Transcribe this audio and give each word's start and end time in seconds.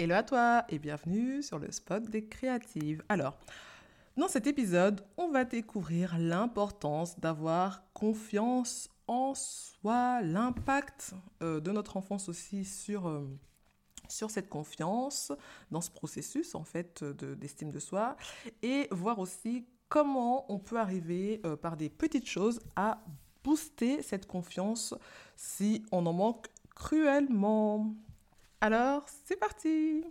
Hello 0.00 0.14
à 0.14 0.22
toi 0.22 0.64
et 0.68 0.78
bienvenue 0.78 1.42
sur 1.42 1.58
le 1.58 1.72
spot 1.72 2.04
des 2.04 2.24
créatives. 2.24 3.02
Alors, 3.08 3.36
dans 4.16 4.28
cet 4.28 4.46
épisode, 4.46 5.04
on 5.16 5.28
va 5.28 5.44
découvrir 5.44 6.16
l'importance 6.20 7.18
d'avoir 7.18 7.82
confiance 7.94 8.90
en 9.08 9.34
soi, 9.34 10.22
l'impact 10.22 11.14
euh, 11.42 11.58
de 11.58 11.72
notre 11.72 11.96
enfance 11.96 12.28
aussi 12.28 12.64
sur, 12.64 13.08
euh, 13.08 13.28
sur 14.08 14.30
cette 14.30 14.48
confiance, 14.48 15.32
dans 15.72 15.80
ce 15.80 15.90
processus 15.90 16.54
en 16.54 16.62
fait 16.62 17.02
d'estime 17.02 17.72
de, 17.72 17.80
soi, 17.80 18.16
et 18.62 18.86
voir 18.92 19.18
aussi 19.18 19.66
comment 19.88 20.46
on 20.48 20.60
peut 20.60 20.78
arriver 20.78 21.40
euh, 21.44 21.56
par 21.56 21.76
des 21.76 21.88
petites 21.88 22.28
choses 22.28 22.60
à 22.76 23.02
booster 23.42 24.00
cette 24.02 24.28
confiance 24.28 24.94
si 25.34 25.84
on 25.90 26.06
en 26.06 26.12
manque 26.12 26.46
cruellement. 26.76 27.96
Alors, 28.60 29.04
c'est 29.24 29.38
parti 29.38 30.02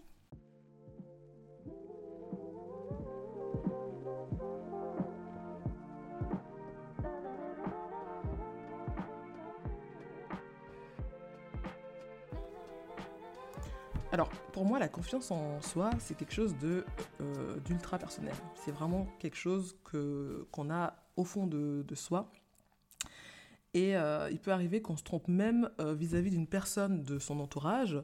Alors, 14.13 14.30
pour 14.53 14.64
moi, 14.64 14.80
la 14.80 14.88
confiance 14.88 15.30
en 15.30 15.61
soi, 15.61 15.89
c'est 16.00 16.16
quelque 16.16 16.34
chose 16.34 16.55
euh, 16.64 17.59
d'ultra 17.66 17.98
personnel. 18.00 18.34
C'est 18.55 18.72
vraiment 18.72 19.08
quelque 19.20 19.36
chose 19.36 19.75
qu'on 19.84 20.70
a 20.70 20.95
au 21.17 21.25
fond 21.25 21.48
de, 21.48 21.84
de 21.86 21.95
soi. 21.95 22.31
Et 23.73 23.98
euh, 23.98 24.30
il 24.31 24.39
peut 24.39 24.52
arriver 24.53 24.81
qu'on 24.81 24.95
se 24.95 25.03
trompe 25.03 25.27
même 25.27 25.70
vis 25.80 26.16
à 26.16 26.22
-vis 26.22 26.30
d'une 26.30 26.48
personne 26.48 27.03
de 27.03 27.20
son 27.20 27.41
entourage 27.41 28.02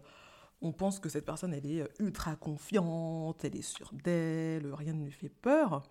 on 0.63 0.71
pense 0.71 0.99
que 0.99 1.09
cette 1.09 1.25
personne, 1.25 1.53
elle 1.53 1.65
est 1.65 1.81
euh, 1.81 1.87
ultra 1.99 2.35
confiante, 2.35 3.43
elle 3.43 3.55
est 3.55 3.61
sûre 3.61 3.91
d'elle, 3.93 4.73
rien 4.73 4.93
ne 4.93 5.03
lui 5.03 5.11
fait 5.11 5.29
peur, 5.29 5.83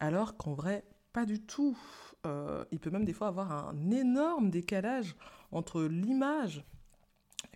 alors 0.00 0.36
qu'en 0.36 0.54
vrai, 0.54 0.84
pas 1.12 1.26
du 1.26 1.40
tout. 1.40 1.78
Euh, 2.26 2.64
il 2.72 2.80
peut 2.80 2.90
même 2.90 3.04
des 3.04 3.12
fois 3.12 3.28
avoir 3.28 3.68
un 3.68 3.90
énorme 3.90 4.50
décalage 4.50 5.14
entre 5.52 5.82
l'image 5.82 6.64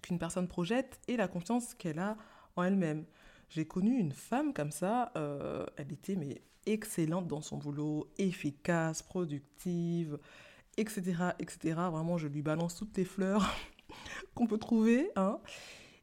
qu'une 0.03 0.19
personne 0.19 0.47
projette 0.47 1.01
et 1.09 1.17
la 1.17 1.27
confiance 1.27 1.75
qu'elle 1.75 1.99
a 1.99 2.19
en 2.55 2.63
elle-même. 2.63 3.07
J'ai 3.49 3.67
connu 3.67 3.99
une 3.99 4.13
femme 4.13 4.53
comme 4.53 4.71
ça, 4.71 5.11
euh, 5.17 5.65
elle 5.79 5.91
était 5.91 6.17
mais 6.17 6.43
excellente 6.67 7.27
dans 7.27 7.41
son 7.41 7.57
boulot, 7.57 8.13
efficace, 8.19 9.03
productive, 9.03 10.19
etc., 10.77 11.31
etc. 11.39 11.81
Vraiment, 11.91 12.19
je 12.19 12.29
lui 12.29 12.43
balance 12.43 12.77
toutes 12.77 12.95
les 12.99 13.07
fleurs 13.07 13.57
qu'on 14.35 14.47
peut 14.47 14.59
trouver, 14.59 15.11
hein. 15.17 15.41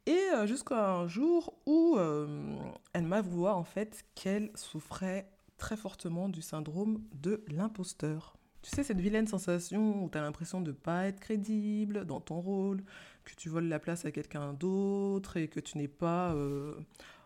Et 0.06 0.30
euh, 0.34 0.45
jusqu'à 0.45 0.92
un 0.92 1.08
jour 1.08 1.58
où 1.66 1.95
euh, 1.98 2.58
elle 2.94 3.06
m'avoua 3.06 3.56
en 3.56 3.64
fait 3.64 4.06
qu'elle 4.14 4.52
souffrait 4.56 5.31
très 5.58 5.78
fortement 5.78 6.30
du 6.30 6.42
syndrome 6.42 7.03
de 7.14 7.44
l'imposteur. 7.47 8.38
Tu 8.62 8.70
sais, 8.70 8.84
cette 8.84 9.00
vilaine 9.00 9.28
sensation 9.28 10.03
où 10.03 10.09
tu 10.09 10.17
as 10.17 10.22
l'impression 10.22 10.62
de 10.62 10.72
ne 10.72 10.75
pas 10.75 11.06
être 11.06 11.20
crédible 11.20 12.06
dans 12.06 12.20
ton 12.20 12.39
rôle, 12.39 12.84
que 13.23 13.34
tu 13.36 13.50
voles 13.50 13.67
la 13.67 13.80
place 13.80 14.06
à 14.06 14.12
quelqu'un 14.12 14.53
d'autre 14.53 15.38
et 15.38 15.47
que 15.47 15.59
tu 15.59 15.78
n'es 15.78 15.88
pas 15.88 16.34
euh, 16.34 16.75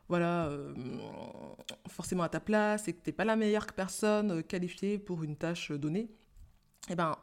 voilà, 0.07 0.49
forcément 1.87 2.23
à 2.23 2.29
ta 2.29 2.39
place 2.39 2.87
et 2.87 2.93
que 2.93 3.01
tu 3.01 3.09
n'es 3.09 3.13
pas 3.13 3.25
la 3.25 3.35
meilleure 3.35 3.67
personne 3.67 4.43
qualifiée 4.43 4.97
pour 4.97 5.23
une 5.23 5.35
tâche 5.35 5.71
donnée. 5.71 6.09
Eh 6.89 6.95
ben, 6.95 7.15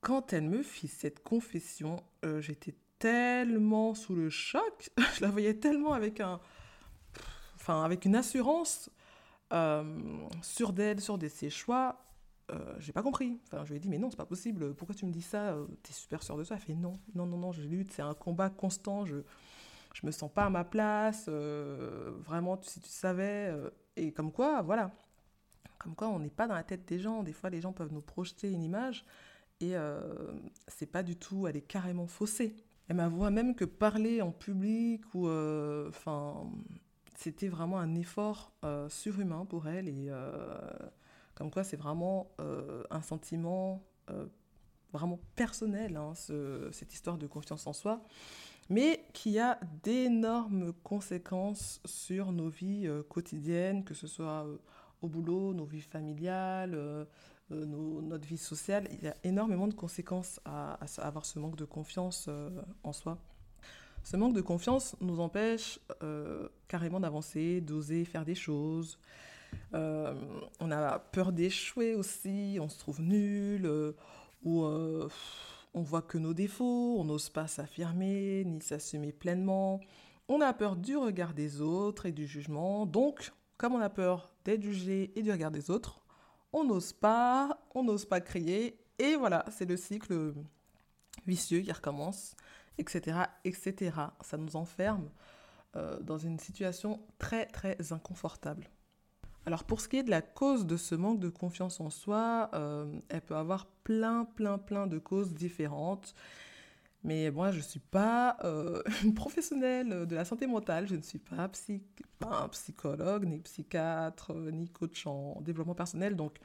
quand 0.00 0.32
elle 0.32 0.48
me 0.48 0.62
fit 0.62 0.88
cette 0.88 1.22
confession, 1.22 2.02
j'étais 2.40 2.74
tellement 3.00 3.94
sous 3.94 4.14
le 4.14 4.30
choc, 4.30 4.90
je 5.16 5.22
la 5.22 5.30
voyais 5.30 5.54
tellement 5.54 5.92
avec 5.94 6.20
un, 6.20 6.38
enfin 7.56 7.82
avec 7.82 8.04
une 8.04 8.14
assurance 8.14 8.90
euh, 9.52 9.82
sûre 10.42 10.72
d'elle, 10.72 11.00
sûre 11.00 11.18
de 11.18 11.26
ses 11.26 11.50
choix. 11.50 12.04
Euh, 12.52 12.74
j'ai 12.78 12.92
pas 12.92 13.02
compris. 13.02 13.40
Enfin, 13.46 13.64
je 13.64 13.70
lui 13.70 13.76
ai 13.76 13.80
dit 13.80 13.88
mais 13.88 13.98
non, 13.98 14.10
c'est 14.10 14.16
pas 14.16 14.26
possible. 14.26 14.74
Pourquoi 14.74 14.94
tu 14.94 15.06
me 15.06 15.12
dis 15.12 15.22
ça 15.22 15.56
T'es 15.82 15.92
super 15.92 16.22
sûre 16.22 16.36
de 16.36 16.44
ça? 16.44 16.56
Elle 16.56 16.60
fait 16.60 16.74
non, 16.74 16.98
non, 17.14 17.26
non, 17.26 17.38
non. 17.38 17.52
Je 17.52 17.62
lutte. 17.62 17.92
C'est 17.92 18.02
un 18.02 18.14
combat 18.14 18.50
constant. 18.50 19.04
Je, 19.06 19.16
je 19.94 20.04
me 20.06 20.10
sens 20.10 20.30
pas 20.32 20.44
à 20.44 20.50
ma 20.50 20.64
place. 20.64 21.26
Euh, 21.28 22.10
vraiment, 22.24 22.60
si 22.62 22.80
tu 22.80 22.88
savais. 22.88 23.48
Euh, 23.50 23.70
et 23.96 24.12
comme 24.12 24.32
quoi, 24.32 24.62
voilà. 24.62 24.90
Comme 25.78 25.94
quoi, 25.94 26.08
on 26.08 26.18
n'est 26.18 26.28
pas 26.30 26.46
dans 26.46 26.54
la 26.54 26.64
tête 26.64 26.86
des 26.86 26.98
gens. 26.98 27.22
Des 27.22 27.32
fois, 27.32 27.50
les 27.50 27.60
gens 27.60 27.72
peuvent 27.72 27.92
nous 27.92 28.02
projeter 28.02 28.50
une 28.50 28.62
image 28.62 29.04
et 29.60 29.74
c'est 30.68 30.86
pas 30.86 31.02
du 31.02 31.16
tout. 31.16 31.46
Elle 31.46 31.56
est 31.56 31.62
carrément 31.62 32.06
faussée. 32.06 32.54
Elle 32.90 32.96
m'avoua 32.96 33.30
même 33.30 33.54
que 33.54 33.64
parler 33.64 34.20
en 34.20 34.32
public 34.32 35.02
ou 35.14 35.28
euh, 35.28 35.88
enfin 35.90 36.50
c'était 37.14 37.46
vraiment 37.46 37.78
un 37.78 37.94
effort 37.94 38.52
euh, 38.64 38.88
surhumain 38.88 39.44
pour 39.44 39.68
elle 39.68 39.88
et 39.88 40.08
euh, 40.08 40.34
comme 41.36 41.52
quoi 41.52 41.62
c'est 41.62 41.76
vraiment 41.76 42.32
un 42.90 43.00
sentiment 43.00 43.80
vraiment 44.92 45.20
personnel 45.36 45.96
hein, 45.96 46.14
cette 46.72 46.92
histoire 46.92 47.16
de 47.16 47.28
confiance 47.28 47.68
en 47.68 47.72
soi 47.72 48.02
mais 48.70 49.04
qui 49.12 49.38
a 49.38 49.60
d'énormes 49.84 50.72
conséquences 50.82 51.80
sur 51.84 52.32
nos 52.32 52.48
vies 52.48 52.90
quotidiennes 53.08 53.84
que 53.84 53.94
ce 53.94 54.08
soit 54.08 54.44
au 55.00 55.08
boulot 55.08 55.54
nos 55.54 55.64
vies 55.64 55.80
familiales 55.80 57.06
notre 57.50 58.26
vie 58.26 58.38
sociale, 58.38 58.88
il 58.92 59.02
y 59.02 59.08
a 59.08 59.14
énormément 59.24 59.68
de 59.68 59.74
conséquences 59.74 60.40
à, 60.44 60.78
avoir 60.98 61.24
ce 61.24 61.38
manque 61.38 61.56
de 61.56 61.64
confiance 61.64 62.26
euh, 62.28 62.50
en 62.82 62.92
soi. 62.92 63.18
Ce 64.02 64.16
manque 64.16 64.34
de 64.34 64.40
confiance 64.40 64.96
nous 65.00 65.20
empêche 65.20 65.78
euh, 66.02 66.48
carrément 66.68 67.00
d'avancer, 67.00 67.60
d'oser 67.60 68.04
faire 68.04 68.24
des 68.24 68.34
choses. 68.34 68.98
on 69.72 70.70
a 70.70 70.98
peur 70.98 71.32
d'échouer 71.32 71.94
aussi, 71.94 72.58
on 72.60 72.68
se 72.68 72.78
trouve 72.78 73.02
nul, 73.02 73.68
ou 74.42 74.64
on 75.74 75.82
voit 75.82 76.02
que 76.02 76.18
nos 76.18 76.34
défauts, 76.34 76.96
on 76.98 77.04
n'ose 77.04 77.28
pas 77.28 77.46
s'affirmer 77.46 78.44
ni 78.44 78.60
s'assumer 78.60 79.12
pleinement. 79.12 79.80
On 80.28 80.40
a 80.40 80.52
peur 80.52 80.76
du 80.76 80.96
regard 80.96 81.34
des 81.34 81.60
autres 81.60 82.06
et 82.06 82.12
du 82.12 82.26
jugement. 82.26 82.86
Donc, 82.86 83.32
comme 83.56 83.74
on 83.74 83.80
a 83.80 83.90
peur 83.90 84.32
d'être 84.44 84.62
jugé 84.62 85.12
et 85.16 85.22
du 85.22 85.30
regard 85.30 85.50
des 85.50 85.70
autres, 85.70 85.99
on 86.52 86.64
n'ose 86.64 86.92
pas, 86.92 87.60
on 87.74 87.82
n'ose 87.82 88.04
pas 88.04 88.20
crier, 88.20 88.78
et 88.98 89.16
voilà, 89.16 89.44
c'est 89.50 89.66
le 89.66 89.76
cycle 89.76 90.34
vicieux 91.26 91.60
qui 91.60 91.72
recommence, 91.72 92.34
etc., 92.78 93.18
etc. 93.44 93.92
Ça 94.20 94.36
nous 94.36 94.56
enferme 94.56 95.08
euh, 95.76 95.98
dans 96.00 96.18
une 96.18 96.38
situation 96.38 97.00
très, 97.18 97.46
très 97.46 97.92
inconfortable. 97.92 98.68
Alors 99.46 99.64
pour 99.64 99.80
ce 99.80 99.88
qui 99.88 99.96
est 99.96 100.02
de 100.02 100.10
la 100.10 100.22
cause 100.22 100.66
de 100.66 100.76
ce 100.76 100.94
manque 100.94 101.20
de 101.20 101.30
confiance 101.30 101.80
en 101.80 101.90
soi, 101.90 102.50
euh, 102.54 103.00
elle 103.08 103.22
peut 103.22 103.36
avoir 103.36 103.66
plein, 103.84 104.24
plein, 104.24 104.58
plein 104.58 104.86
de 104.86 104.98
causes 104.98 105.32
différentes. 105.32 106.14
Mais 107.02 107.30
moi, 107.30 107.50
je 107.50 107.58
ne 107.58 107.62
suis 107.62 107.80
pas 107.80 108.36
euh, 108.44 108.82
une 109.04 109.14
professionnelle 109.14 110.06
de 110.06 110.14
la 110.14 110.24
santé 110.24 110.46
mentale, 110.46 110.86
je 110.86 110.96
ne 110.96 111.02
suis 111.02 111.18
pas, 111.18 111.48
un 112.22 112.48
psychologue, 112.48 113.24
ni 113.24 113.38
psychiatre, 113.38 114.34
ni 114.34 114.68
coach 114.68 115.06
en 115.06 115.40
développement 115.40 115.74
personnel, 115.74 116.14
donc 116.14 116.38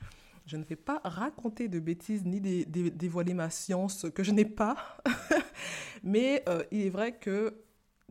je 0.45 0.57
ne 0.57 0.63
vais 0.63 0.77
pas 0.77 1.01
raconter 1.03 1.67
de 1.67 1.79
bêtises 1.79 2.23
ni 2.23 2.39
dévoiler 2.39 3.33
ma 3.33 3.49
science 3.49 4.05
que 4.13 4.23
je 4.23 4.31
n'ai 4.31 4.45
pas. 4.45 4.77
Mais 6.03 6.43
euh, 6.47 6.63
il 6.72 6.81
est 6.81 6.89
vrai 6.89 7.17
que 7.17 7.63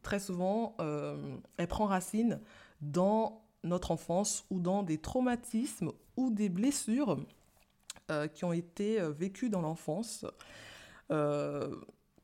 très 0.03 0.19
souvent, 0.19 0.75
euh, 0.81 1.37
elle 1.56 1.69
prend 1.69 1.87
racine 1.87 2.41
dans 2.82 3.43
notre 3.62 3.93
enfance 3.93 4.44
ou 4.50 4.61
dans 4.61 4.82
des 4.82 4.99
traumatismes 4.99 5.93
ou 6.16 6.31
des 6.31 6.50
blessures 6.50 7.19
qui 8.34 8.44
ont 8.44 8.53
été 8.53 9.00
vécues 9.12 9.49
dans 9.49 9.62
l'enfance 9.62 10.26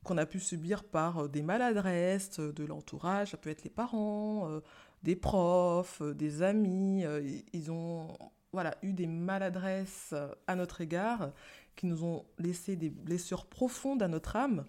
qu'on 0.03 0.17
a 0.17 0.25
pu 0.25 0.39
subir 0.39 0.83
par 0.83 1.19
euh, 1.19 1.27
des 1.27 1.41
maladresses 1.41 2.39
euh, 2.39 2.51
de 2.51 2.65
l'entourage, 2.65 3.31
ça 3.31 3.37
peut 3.37 3.49
être 3.49 3.63
les 3.63 3.69
parents, 3.69 4.49
euh, 4.49 4.61
des 5.03 5.15
profs, 5.15 6.01
des 6.01 6.43
amis, 6.43 7.03
ils 7.53 7.71
ont 7.71 8.15
voilà, 8.53 8.77
eu 8.83 8.93
des 8.93 9.07
maladresses 9.07 10.13
à 10.45 10.55
notre 10.55 10.81
égard 10.81 11.31
qui 11.75 11.87
nous 11.87 12.03
ont 12.03 12.23
laissé 12.37 12.75
des 12.75 12.91
blessures 12.91 13.47
profondes 13.47 14.03
à 14.03 14.07
notre 14.07 14.35
âme 14.35 14.63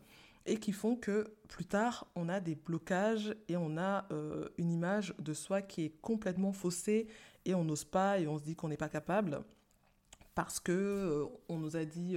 et 0.46 0.56
qui 0.56 0.72
font 0.72 0.96
que 0.96 1.34
plus 1.48 1.66
tard, 1.66 2.06
on 2.14 2.30
a 2.30 2.40
des 2.40 2.54
blocages 2.54 3.36
et 3.48 3.58
on 3.58 3.76
a 3.76 4.08
une 4.56 4.72
image 4.72 5.14
de 5.18 5.34
soi 5.34 5.60
qui 5.60 5.84
est 5.84 6.00
complètement 6.00 6.54
faussée 6.54 7.08
et 7.44 7.54
on 7.54 7.64
n'ose 7.64 7.84
pas 7.84 8.18
et 8.18 8.26
on 8.26 8.38
se 8.38 8.42
dit 8.44 8.56
qu'on 8.56 8.68
n'est 8.68 8.78
pas 8.78 8.88
capable 8.88 9.42
parce 10.34 10.60
que 10.60 11.26
on 11.50 11.58
nous 11.58 11.76
a 11.76 11.84
dit 11.84 12.16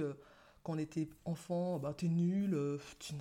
quand 0.66 0.72
on 0.72 0.78
était 0.78 1.08
enfant, 1.24 1.78
bah, 1.78 1.94
t'es 1.96 2.08
nul, 2.08 2.52
euh, 2.54 2.78
tu 2.98 3.14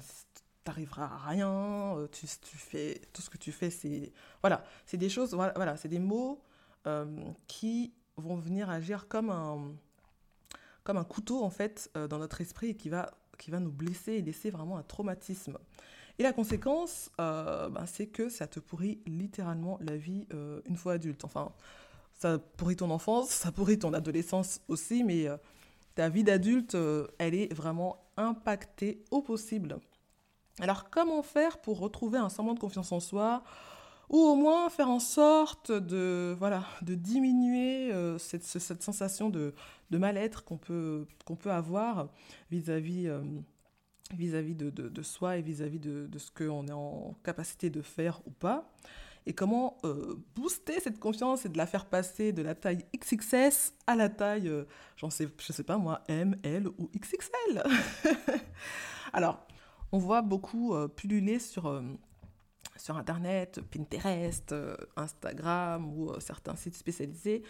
n'arriveras 0.66 1.06
à 1.06 1.30
rien, 1.30 1.96
euh, 1.96 2.08
tu, 2.08 2.26
fais, 2.26 3.00
tout 3.14 3.22
ce 3.22 3.30
que 3.30 3.38
tu 3.38 3.52
fais, 3.52 3.70
c'est... 3.70 4.12
Voilà, 4.42 4.64
c'est 4.88 4.98
des 4.98 5.10
choses, 5.10 5.36
voilà, 5.36 5.78
c'est 5.78 5.88
des 5.88 6.00
mots 6.00 6.42
euh, 6.88 7.06
qui 7.46 7.94
vont 8.18 8.36
venir 8.36 8.72
agir 8.72 9.08
comme 9.08 9.30
un, 9.30 9.76
comme 10.84 10.98
un 10.98 11.04
couteau, 11.04 11.44
en 11.44 11.52
fait, 11.52 11.92
dans 12.10 12.18
notre 12.18 12.42
esprit 12.42 12.70
et 12.70 12.76
qui 12.76 12.90
va, 12.90 13.12
qui 13.38 13.52
va 13.52 13.60
nous 13.60 13.72
blesser 13.72 14.14
et 14.14 14.22
laisser 14.24 14.50
vraiment 14.50 14.78
un 14.78 14.84
traumatisme. 14.84 15.60
Et 16.18 16.24
la 16.24 16.34
conséquence, 16.34 17.12
ben, 17.20 17.86
c'est 17.86 18.08
que 18.08 18.28
ça 18.28 18.48
te 18.48 18.60
pourrit 18.60 19.02
littéralement 19.06 19.78
la 19.82 19.98
vie 19.98 20.26
une 20.66 20.78
fois 20.78 20.94
adulte. 20.94 21.26
Enfin, 21.26 21.52
ça 22.14 22.40
pourrit 22.40 22.78
ton 22.78 22.90
enfance, 22.90 23.30
ça 23.30 23.52
pourrit 23.52 23.78
ton 23.78 23.94
adolescence 23.94 24.62
aussi, 24.68 25.04
mais 25.04 25.28
ta 25.96 26.10
vie 26.10 26.24
d'adulte, 26.24 26.78
elle 27.18 27.36
est 27.36 27.54
vraiment 27.54 27.98
impactée 28.18 29.04
au 29.12 29.22
possible. 29.22 29.80
Alors, 30.60 30.90
comment 30.90 31.22
faire 31.22 31.58
pour 31.60 31.80
retrouver 31.80 32.18
un 32.18 32.30
semblant 32.30 32.54
de 32.54 32.60
confiance 32.60 32.92
en 32.92 33.00
soi 33.00 33.44
ou 34.10 34.18
au 34.18 34.36
moins 34.36 34.70
faire 34.70 34.90
en 34.90 35.00
sorte 35.00 35.72
de, 35.72 36.36
voilà, 36.38 36.64
de 36.82 36.96
diminuer 36.96 37.92
cette, 38.20 38.44
cette, 38.44 38.84
sensation 38.84 39.30
de, 39.30 39.54
mal-être 39.92 40.44
qu'on 40.44 40.58
peut, 40.58 41.08
peut 41.40 41.52
avoir 41.52 42.10
vis-à-vis 42.52 43.10
vis-à-vis 44.14 44.56
de, 44.56 44.70
de, 44.70 45.02
soi 45.02 45.38
et 45.38 45.42
vis-à-vis 45.42 45.80
de, 45.80 46.08
de, 46.08 46.20
ce 46.20 46.32
qu'on 46.32 46.68
est 46.68 46.72
en 46.72 47.16
capacité 47.24 47.70
de 47.70 47.82
faire 47.82 48.22
ou 48.26 48.32
pas? 48.32 48.72
Et 49.28 49.34
comment 49.34 49.78
euh, 49.84 50.16
booster 50.36 50.80
cette 50.80 51.00
confiance 51.00 51.46
et 51.46 51.50
de 51.50 51.58
la 51.58 51.66
faire 51.66 51.86
passer 51.86 52.32
de 52.32 52.44
la 52.44 52.54
taille 52.54 52.86
XXS 52.96 53.74
à 53.88 53.96
la 53.96 54.10
taille, 54.10 54.48
euh, 54.48 54.66
j'en 54.98 55.10
sais, 55.10 55.28
je 55.40 55.52
sais 55.52 55.64
pas 55.64 55.78
moi, 55.78 56.04
M, 56.08 56.36
L 56.44 56.68
ou 56.68 56.90
XXL. 56.96 57.64
Alors, 59.14 59.48
on 59.92 59.98
voit 59.98 60.22
beaucoup 60.22 60.76
euh, 60.76 60.88
pulluler 60.88 61.40
sur, 61.40 61.82
sur 62.76 62.98
Internet, 62.98 63.62
Pinterest, 63.72 64.54
Instagram 64.96 65.88
ou 65.98 66.12
certains 66.20 66.56
sites 66.56 66.76
spécialisés 66.76 67.44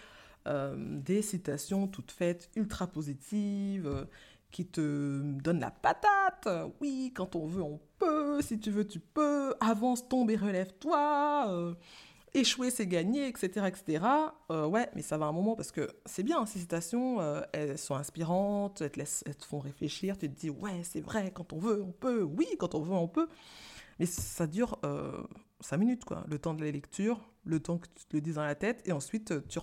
des 0.76 1.24
citations 1.24 1.88
toutes 1.88 2.12
faites, 2.12 2.52
ultra 2.56 2.86
positives, 2.86 4.06
qui 4.52 4.66
te 4.66 5.22
donne 5.42 5.60
la 5.60 5.72
patate. 5.72 6.48
Oui, 6.80 7.12
quand 7.16 7.36
on 7.36 7.48
veut, 7.48 7.62
on 7.62 7.80
peut. 7.98 8.42
Si 8.42 8.60
tu 8.60 8.72
veux, 8.72 8.88
tu 8.88 9.00
peux. 9.00 9.54
Avance, 9.60 10.08
tombe 10.08 10.32
et 10.32 10.36
relève-toi. 10.36 11.46
Euh, 11.50 11.74
échouer, 12.34 12.72
c'est 12.72 12.88
gagner, 12.88 13.28
etc. 13.28 13.68
etc. 13.68 14.06
Euh, 14.52 14.66
ouais, 14.66 14.90
mais 14.96 15.02
ça 15.02 15.18
va 15.18 15.26
un 15.26 15.32
moment 15.32 15.56
parce 15.56 15.72
que 15.72 15.90
c'est 16.06 16.24
bien, 16.24 16.46
ces 16.46 16.60
citations, 16.60 17.20
euh, 17.20 17.42
elles 17.54 17.78
sont 17.78 17.96
inspirantes, 17.96 18.82
elles 18.82 18.92
te, 18.92 19.46
font 19.46 19.60
réfléchir. 19.60 20.18
Tu 20.18 20.30
te 20.30 20.40
dis, 20.40 20.50
ouais, 20.50 20.82
c'est 20.84 21.02
vrai, 21.02 21.32
quand 21.34 21.54
on 21.54 21.58
veut, 21.58 21.82
on 21.82 21.92
peut. 21.92 22.22
Oui, 22.22 22.48
quand 22.58 22.76
on 22.76 22.82
veut, 22.82 22.94
on 22.94 23.08
peut. 23.08 23.28
Mais 24.00 24.06
ça 24.06 24.48
dure 24.48 24.80
5 25.62 25.78
minutes, 25.78 26.06
quoi. 26.06 26.26
Le 26.28 26.38
temps 26.38 26.54
de 26.54 26.64
la 26.64 26.72
lecture, 26.72 27.20
le 27.46 27.60
temps 27.60 27.78
que 27.78 27.88
tu 27.96 28.06
te 28.06 28.16
le 28.16 28.22
dises 28.22 28.36
dans 28.36 28.44
la 28.44 28.56
tête, 28.56 28.82
et 28.86 28.92
ensuite, 28.92 29.48
tu 29.48 29.60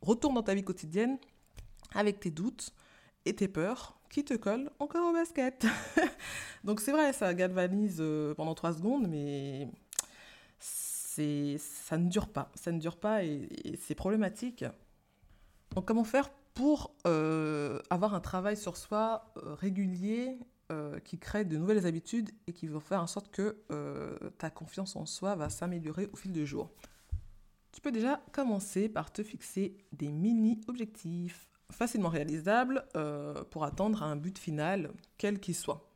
retournes 0.00 0.34
dans 0.34 0.42
ta 0.42 0.54
vie 0.54 0.64
quotidienne 0.64 1.18
avec 1.94 2.20
tes 2.20 2.30
doutes 2.30 2.74
et 3.24 3.34
tes 3.34 3.48
peurs 3.48 3.98
qui 4.10 4.24
te 4.24 4.34
colle 4.34 4.70
encore 4.78 5.08
au 5.08 5.12
basket. 5.12 5.66
Donc 6.64 6.80
c'est 6.80 6.92
vrai, 6.92 7.12
ça 7.12 7.34
galvanise 7.34 7.98
euh, 8.00 8.34
pendant 8.34 8.54
trois 8.54 8.72
secondes, 8.72 9.08
mais 9.08 9.68
ça 10.58 11.98
ne 11.98 12.08
dure 12.08 12.28
pas. 12.28 12.50
Ça 12.54 12.72
ne 12.72 12.78
dure 12.78 12.96
pas 12.96 13.24
et, 13.24 13.48
c'est 13.80 13.94
problématique. 13.94 14.64
Donc 15.74 15.86
comment 15.86 16.04
faire 16.04 16.30
pour 16.54 16.94
euh, 17.06 17.80
avoir 17.90 18.14
un 18.14 18.20
travail 18.20 18.56
sur 18.56 18.76
soi 18.76 19.32
euh, 19.36 19.54
régulier 19.54 20.38
qui 21.04 21.18
crée 21.20 21.44
de 21.44 21.56
nouvelles 21.56 21.86
habitudes 21.86 22.30
et 22.48 22.52
qui 22.52 22.66
va 22.66 22.80
faire 22.80 23.00
en 23.00 23.06
sorte 23.06 23.30
que 23.30 23.62
ta 24.38 24.50
confiance 24.50 24.96
en 24.96 25.06
soi 25.06 25.36
va 25.36 25.48
s'améliorer 25.48 26.08
au 26.12 26.16
fil 26.16 26.32
du 26.32 26.44
jour 26.46 26.72
Tu 27.70 27.80
peux 27.80 27.92
déjà 27.92 28.20
commencer 28.32 28.88
par 28.88 29.12
te 29.12 29.22
fixer 29.22 29.76
des 29.92 30.10
mini-objectifs 30.10 31.53
facilement 31.74 32.08
réalisable 32.08 32.84
euh, 32.96 33.44
pour 33.50 33.64
atteindre 33.64 34.02
un 34.02 34.16
but 34.16 34.38
final, 34.38 34.90
quel 35.18 35.40
qu'il 35.40 35.54
soit. 35.54 35.90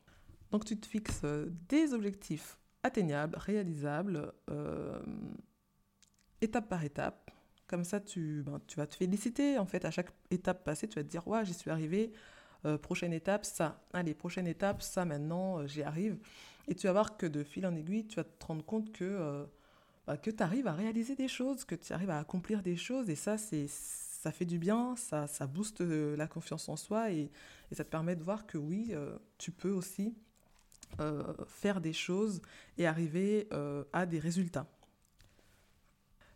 Donc 0.50 0.64
tu 0.64 0.78
te 0.78 0.86
fixes 0.86 1.22
euh, 1.24 1.46
des 1.68 1.94
objectifs 1.94 2.58
atteignables, 2.82 3.36
réalisables, 3.36 4.32
euh, 4.50 5.00
étape 6.40 6.68
par 6.68 6.84
étape. 6.84 7.30
Comme 7.66 7.84
ça, 7.84 8.00
tu, 8.00 8.42
ben, 8.44 8.60
tu 8.66 8.76
vas 8.76 8.86
te 8.86 8.94
féliciter. 8.94 9.58
En 9.58 9.66
fait, 9.66 9.84
à 9.84 9.90
chaque 9.90 10.10
étape 10.30 10.64
passée, 10.64 10.88
tu 10.88 10.96
vas 10.96 11.04
te 11.04 11.08
dire, 11.08 11.26
ouais, 11.28 11.44
j'y 11.44 11.54
suis 11.54 11.70
arrivé. 11.70 12.12
prochaine 12.80 13.12
étape, 13.12 13.44
ça. 13.44 13.82
Allez, 13.92 14.14
prochaine 14.14 14.46
étape, 14.46 14.80
ça 14.80 15.04
maintenant, 15.04 15.66
j'y 15.66 15.82
arrive. 15.82 16.18
Et 16.66 16.74
tu 16.74 16.86
vas 16.86 16.92
voir 16.92 17.18
que 17.18 17.26
de 17.26 17.44
fil 17.44 17.66
en 17.66 17.74
aiguille, 17.74 18.06
tu 18.06 18.16
vas 18.16 18.24
te 18.24 18.46
rendre 18.46 18.64
compte 18.64 18.90
que, 18.90 19.46
bah, 20.06 20.16
que 20.16 20.30
tu 20.30 20.42
arrives 20.42 20.66
à 20.66 20.72
réaliser 20.72 21.14
des 21.14 21.28
choses, 21.28 21.66
que 21.66 21.74
tu 21.74 21.92
arrives 21.92 22.08
à 22.08 22.18
accomplir 22.18 22.62
des 22.62 22.76
choses. 22.76 23.10
Et 23.10 23.16
ça, 23.16 23.36
c'est 23.36 23.66
ça 24.18 24.32
fait 24.32 24.44
du 24.44 24.58
bien, 24.58 24.96
ça, 24.96 25.28
ça 25.28 25.46
booste 25.46 25.80
euh, 25.80 26.16
la 26.16 26.26
confiance 26.26 26.68
en 26.68 26.76
soi 26.76 27.12
et, 27.12 27.30
ça 27.70 27.84
te 27.84 27.90
permet 27.90 28.16
de 28.16 28.22
voir 28.22 28.46
que 28.46 28.56
oui, 28.58 28.88
euh, 28.92 29.16
tu 29.36 29.52
peux 29.52 29.70
aussi 29.70 30.14
euh, 31.00 31.22
faire 31.46 31.80
des 31.80 31.92
choses 31.92 32.40
et 32.78 32.86
arriver 32.86 33.46
à 33.92 34.06
des 34.06 34.18
résultats. 34.18 34.66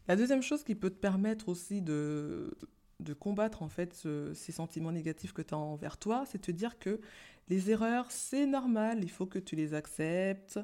La 0.09 0.15
deuxième 0.15 0.43
chose 0.43 0.63
qui 0.63 0.75
peut 0.75 0.91
te 0.91 0.99
permettre 0.99 1.49
aussi 1.49 1.81
de, 1.81 2.57
de 3.01 3.15
combattre 3.15 3.63
en 3.63 3.69
fait 3.69 3.95
ces 4.35 4.53
sentiments 4.53 4.93
négatifs 4.93 5.33
que 5.33 5.43
tu 5.43 5.55
as 5.55 5.59
envers 5.59 5.97
toi, 5.97 6.25
c'est 6.27 6.39
de 6.39 6.43
te 6.43 6.51
dire 6.51 6.79
que 6.79 7.01
les 7.49 7.71
erreurs, 7.71 8.11
c'est 8.11 8.47
normal, 8.47 9.03
il 9.03 9.11
faut 9.11 9.27
que 9.27 9.39
tu 9.39 9.57
les 9.57 9.75
acceptes. 9.75 10.61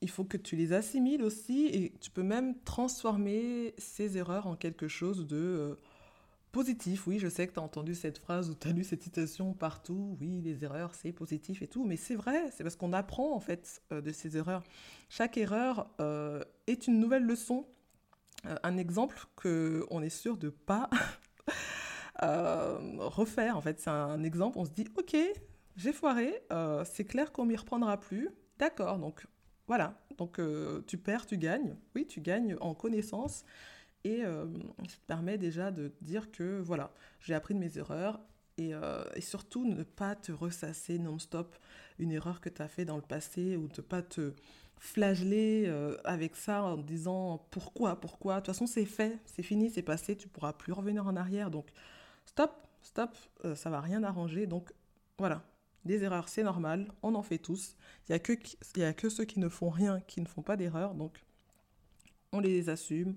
Il 0.00 0.10
faut 0.10 0.24
que 0.24 0.36
tu 0.36 0.56
les 0.56 0.72
assimiles 0.72 1.22
aussi 1.22 1.66
et 1.66 1.92
tu 2.00 2.10
peux 2.10 2.22
même 2.22 2.58
transformer 2.62 3.74
ces 3.78 4.16
erreurs 4.16 4.46
en 4.46 4.56
quelque 4.56 4.88
chose 4.88 5.26
de 5.26 5.36
euh, 5.36 5.74
positif. 6.52 7.06
Oui, 7.06 7.18
je 7.18 7.28
sais 7.28 7.46
que 7.46 7.52
tu 7.52 7.58
as 7.58 7.62
entendu 7.62 7.94
cette 7.94 8.18
phrase 8.18 8.48
ou 8.50 8.54
tu 8.54 8.68
as 8.68 8.72
lu 8.72 8.84
cette 8.84 9.02
citation 9.02 9.54
partout. 9.54 10.16
Oui, 10.20 10.40
les 10.40 10.62
erreurs, 10.64 10.94
c'est 10.94 11.12
positif 11.12 11.62
et 11.62 11.66
tout. 11.68 11.84
Mais 11.84 11.96
c'est 11.96 12.14
vrai, 12.14 12.50
c'est 12.52 12.62
parce 12.62 12.76
qu'on 12.76 12.92
apprend 12.92 13.34
en 13.34 13.40
fait 13.40 13.82
euh, 13.92 14.00
de 14.00 14.12
ces 14.12 14.36
erreurs. 14.36 14.62
Chaque 15.08 15.36
erreur 15.36 15.88
est 16.66 16.86
une 16.86 17.00
nouvelle 17.00 17.24
leçon. 17.24 17.66
un 18.44 18.76
exemple 18.76 19.26
que 19.36 19.84
on 19.90 20.02
est 20.02 20.10
sûr 20.10 20.36
de 20.36 20.50
pas 20.50 20.90
refaire. 22.20 23.56
En 23.56 23.62
fait, 23.62 23.80
c'est 23.80 23.90
un 23.90 24.22
exemple. 24.22 24.58
On 24.58 24.64
se 24.64 24.70
dit, 24.70 24.86
ok, 24.96 25.16
j'ai 25.76 25.92
foiré. 25.92 26.42
c'est 26.84 27.04
clair 27.04 27.32
qu'on 27.32 27.46
m'y 27.46 27.56
reprendra 27.56 27.98
plus. 27.98 28.28
D'accord, 28.58 28.98
donc 28.98 29.26
voilà. 29.68 29.94
Donc 30.16 30.40
euh, 30.40 30.82
tu 30.86 30.98
perds, 30.98 31.26
tu 31.26 31.38
gagnes. 31.38 31.76
Oui, 31.94 32.06
tu 32.06 32.20
gagnes 32.20 32.56
en 32.60 32.74
connaissance. 32.74 33.44
Et 34.04 34.24
euh, 34.24 34.46
ça 34.88 34.96
te 34.96 35.06
permet 35.06 35.38
déjà 35.38 35.70
de 35.70 35.92
dire 36.00 36.30
que 36.32 36.60
voilà, 36.60 36.92
j'ai 37.20 37.34
appris 37.34 37.54
de 37.54 37.60
mes 37.60 37.78
erreurs. 37.78 38.18
Et, 38.56 38.74
euh, 38.74 39.04
et, 39.14 39.20
surtout, 39.20 39.64
ne 39.64 39.84
pas 39.84 40.16
te 40.16 40.32
ressasser 40.32 40.98
non-stop 40.98 41.54
une 42.00 42.10
erreur 42.10 42.40
que 42.40 42.48
tu 42.48 42.60
as 42.60 42.66
fait 42.66 42.84
dans 42.84 42.96
le 42.96 43.02
passé 43.02 43.56
ou 43.56 43.68
ne 43.68 43.82
pas 43.82 44.02
te 44.02 44.32
flageller 44.80 45.72
avec 46.04 46.34
ça 46.34 46.62
en 46.62 46.76
disant 46.76 47.46
pourquoi, 47.50 48.00
pourquoi. 48.00 48.36
De 48.36 48.40
toute 48.40 48.46
façon, 48.46 48.66
c'est 48.66 48.84
fait, 48.84 49.18
c'est 49.26 49.44
fini, 49.44 49.70
c'est 49.70 49.82
passé, 49.82 50.16
tu 50.16 50.26
pourras 50.26 50.52
plus 50.52 50.72
revenir 50.72 51.06
en 51.06 51.14
arrière. 51.14 51.50
Donc, 51.52 51.68
stop, 52.26 52.52
stop, 52.82 53.16
ça 53.54 53.70
va 53.70 53.80
rien 53.80 54.02
arranger. 54.02 54.46
Donc, 54.46 54.72
voilà, 55.18 55.44
des 55.88 56.04
erreurs, 56.04 56.28
c'est 56.28 56.44
normal, 56.44 56.92
on 57.02 57.16
en 57.16 57.22
fait 57.22 57.38
tous. 57.38 57.76
Il 58.08 58.12
n'y 58.12 58.16
a, 58.16 58.18
que, 58.20 58.32
a 58.80 58.92
que 58.92 59.08
ceux 59.08 59.24
qui 59.24 59.40
ne 59.40 59.48
font 59.48 59.70
rien 59.70 60.00
qui 60.06 60.20
ne 60.20 60.26
font 60.26 60.42
pas 60.42 60.56
d'erreurs, 60.56 60.94
donc 60.94 61.24
on 62.32 62.38
les 62.38 62.68
assume. 62.68 63.16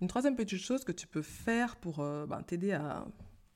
Une 0.00 0.08
troisième 0.08 0.34
petite 0.34 0.60
chose 0.60 0.82
que 0.82 0.92
tu 0.92 1.06
peux 1.06 1.22
faire 1.22 1.76
pour 1.76 2.00
euh, 2.00 2.26
ben, 2.26 2.42
t'aider 2.42 2.72
à, 2.72 3.06